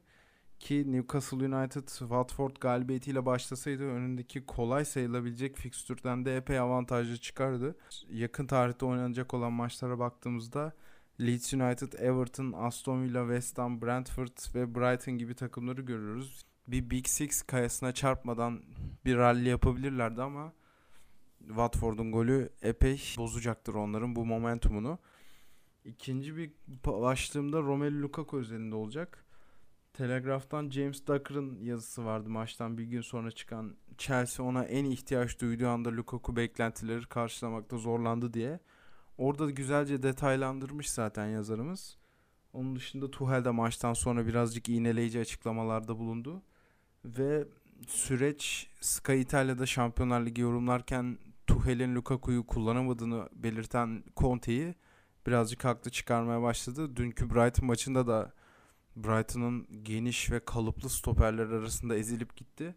Ki 0.60 0.92
Newcastle 0.92 1.36
United 1.36 1.88
Watford 1.88 2.56
galibiyetiyle 2.60 3.26
başlasaydı 3.26 3.82
önündeki 3.82 4.46
kolay 4.46 4.84
sayılabilecek 4.84 5.56
fikstürden 5.56 6.24
de 6.24 6.36
epey 6.36 6.58
avantajlı 6.58 7.16
çıkardı. 7.16 7.76
Yakın 8.10 8.46
tarihte 8.46 8.86
oynanacak 8.86 9.34
olan 9.34 9.52
maçlara 9.52 9.98
baktığımızda 9.98 10.72
Leeds 11.20 11.54
United, 11.54 11.92
Everton, 11.92 12.52
Aston 12.56 13.02
Villa, 13.02 13.20
West 13.20 13.58
Ham, 13.58 13.82
Brentford 13.82 14.54
ve 14.54 14.74
Brighton 14.74 15.18
gibi 15.18 15.34
takımları 15.34 15.82
görüyoruz. 15.82 16.42
Bir 16.68 16.90
Big 16.90 17.06
Six 17.06 17.42
kayasına 17.42 17.92
çarpmadan 17.92 18.62
bir 19.04 19.16
rally 19.16 19.48
yapabilirlerdi 19.48 20.22
ama 20.22 20.52
Watford'un 21.46 22.12
golü 22.12 22.50
epey 22.62 23.14
bozacaktır 23.18 23.74
onların 23.74 24.16
bu 24.16 24.26
momentumunu. 24.26 24.98
İkinci 25.84 26.36
bir 26.36 26.50
başlığımda 26.86 27.60
Romelu 27.60 28.02
Lukaku 28.02 28.38
özelinde 28.38 28.74
olacak. 28.74 29.24
Telegraph'tan 29.92 30.70
James 30.70 31.06
Ducker'ın 31.06 31.60
yazısı 31.60 32.04
vardı 32.04 32.30
maçtan 32.30 32.78
bir 32.78 32.84
gün 32.84 33.00
sonra 33.00 33.30
çıkan. 33.30 33.76
Chelsea 33.98 34.46
ona 34.46 34.64
en 34.64 34.84
ihtiyaç 34.84 35.40
duyduğu 35.40 35.68
anda 35.68 35.92
Lukaku 35.92 36.36
beklentileri 36.36 37.06
karşılamakta 37.06 37.76
zorlandı 37.76 38.34
diye. 38.34 38.60
Orada 39.18 39.50
güzelce 39.50 40.02
detaylandırmış 40.02 40.90
zaten 40.90 41.26
yazarımız. 41.26 41.98
Onun 42.52 42.76
dışında 42.76 43.10
Tuchel 43.10 43.44
de 43.44 43.50
maçtan 43.50 43.94
sonra 43.94 44.26
birazcık 44.26 44.68
iğneleyici 44.68 45.20
açıklamalarda 45.20 45.98
bulundu. 45.98 46.42
Ve 47.04 47.44
süreç 47.88 48.70
Sky 48.80 49.20
İtalya'da 49.20 49.66
Şampiyonlar 49.66 50.26
Ligi 50.26 50.40
yorumlarken 50.40 51.18
Tuchel'in 51.46 51.94
Lukaku'yu 51.94 52.46
kullanamadığını 52.46 53.28
belirten 53.34 54.04
Conte'yi 54.16 54.74
birazcık 55.26 55.64
haklı 55.64 55.90
çıkarmaya 55.90 56.42
başladı. 56.42 56.96
Dünkü 56.96 57.30
Brighton 57.30 57.66
maçında 57.66 58.06
da 58.06 58.32
Brighton'ın 58.96 59.84
geniş 59.84 60.30
ve 60.30 60.40
kalıplı 60.40 60.90
stoperler 60.90 61.46
arasında 61.46 61.96
ezilip 61.96 62.36
gitti. 62.36 62.74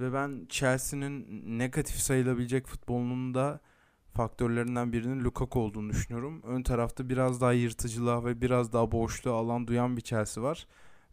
Ve 0.00 0.12
ben 0.12 0.46
Chelsea'nin 0.48 1.26
negatif 1.58 1.96
sayılabilecek 1.96 2.66
futbolunun 2.66 3.34
da 3.34 3.60
faktörlerinden 4.14 4.92
birinin 4.92 5.24
Lukaku 5.24 5.60
olduğunu 5.60 5.90
düşünüyorum. 5.90 6.42
Ön 6.42 6.62
tarafta 6.62 7.08
biraz 7.08 7.40
daha 7.40 7.52
yırtıcılığa 7.52 8.24
ve 8.24 8.40
biraz 8.40 8.72
daha 8.72 8.92
boşluğa 8.92 9.34
alan 9.34 9.66
duyan 9.66 9.96
bir 9.96 10.02
Chelsea 10.02 10.44
var. 10.44 10.66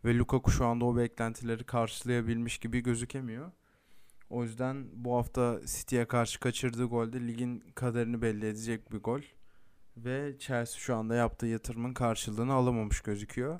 Ve 0.05 0.17
Lukaku 0.17 0.51
şu 0.51 0.65
anda 0.65 0.85
o 0.85 0.97
beklentileri 0.97 1.63
karşılayabilmiş 1.63 2.57
gibi 2.57 2.83
gözükemiyor. 2.83 3.51
O 4.29 4.43
yüzden 4.43 4.87
bu 4.93 5.15
hafta 5.15 5.59
City'ye 5.65 6.05
karşı 6.05 6.39
kaçırdığı 6.39 6.85
golde 6.85 7.27
ligin 7.27 7.59
kaderini 7.75 8.21
belli 8.21 8.45
edecek 8.45 8.91
bir 8.91 8.97
gol. 8.97 9.21
Ve 9.97 10.35
Chelsea 10.39 10.79
şu 10.79 10.95
anda 10.95 11.15
yaptığı 11.15 11.45
yatırımın 11.45 11.93
karşılığını 11.93 12.53
alamamış 12.53 13.01
gözüküyor. 13.01 13.59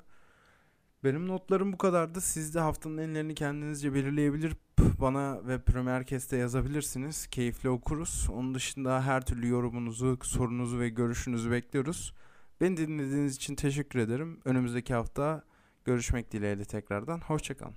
Benim 1.04 1.28
notlarım 1.28 1.72
bu 1.72 1.78
kadardı. 1.78 2.20
Siz 2.20 2.54
de 2.54 2.60
haftanın 2.60 2.98
enlerini 2.98 3.34
kendinizce 3.34 3.94
belirleyebilir. 3.94 4.56
Bana 5.00 5.48
ve 5.48 5.58
Premier 5.58 6.04
Kest'e 6.06 6.36
yazabilirsiniz. 6.36 7.26
Keyifli 7.26 7.68
okuruz. 7.68 8.28
Onun 8.32 8.54
dışında 8.54 9.02
her 9.06 9.26
türlü 9.26 9.48
yorumunuzu, 9.48 10.18
sorunuzu 10.22 10.78
ve 10.78 10.88
görüşünüzü 10.88 11.50
bekliyoruz. 11.50 12.14
Beni 12.60 12.76
dinlediğiniz 12.76 13.36
için 13.36 13.54
teşekkür 13.54 13.98
ederim. 13.98 14.40
Önümüzdeki 14.44 14.94
hafta 14.94 15.44
görüşmek 15.84 16.32
dileğiyle 16.32 16.64
tekrardan. 16.64 17.20
Hoşçakalın. 17.20 17.74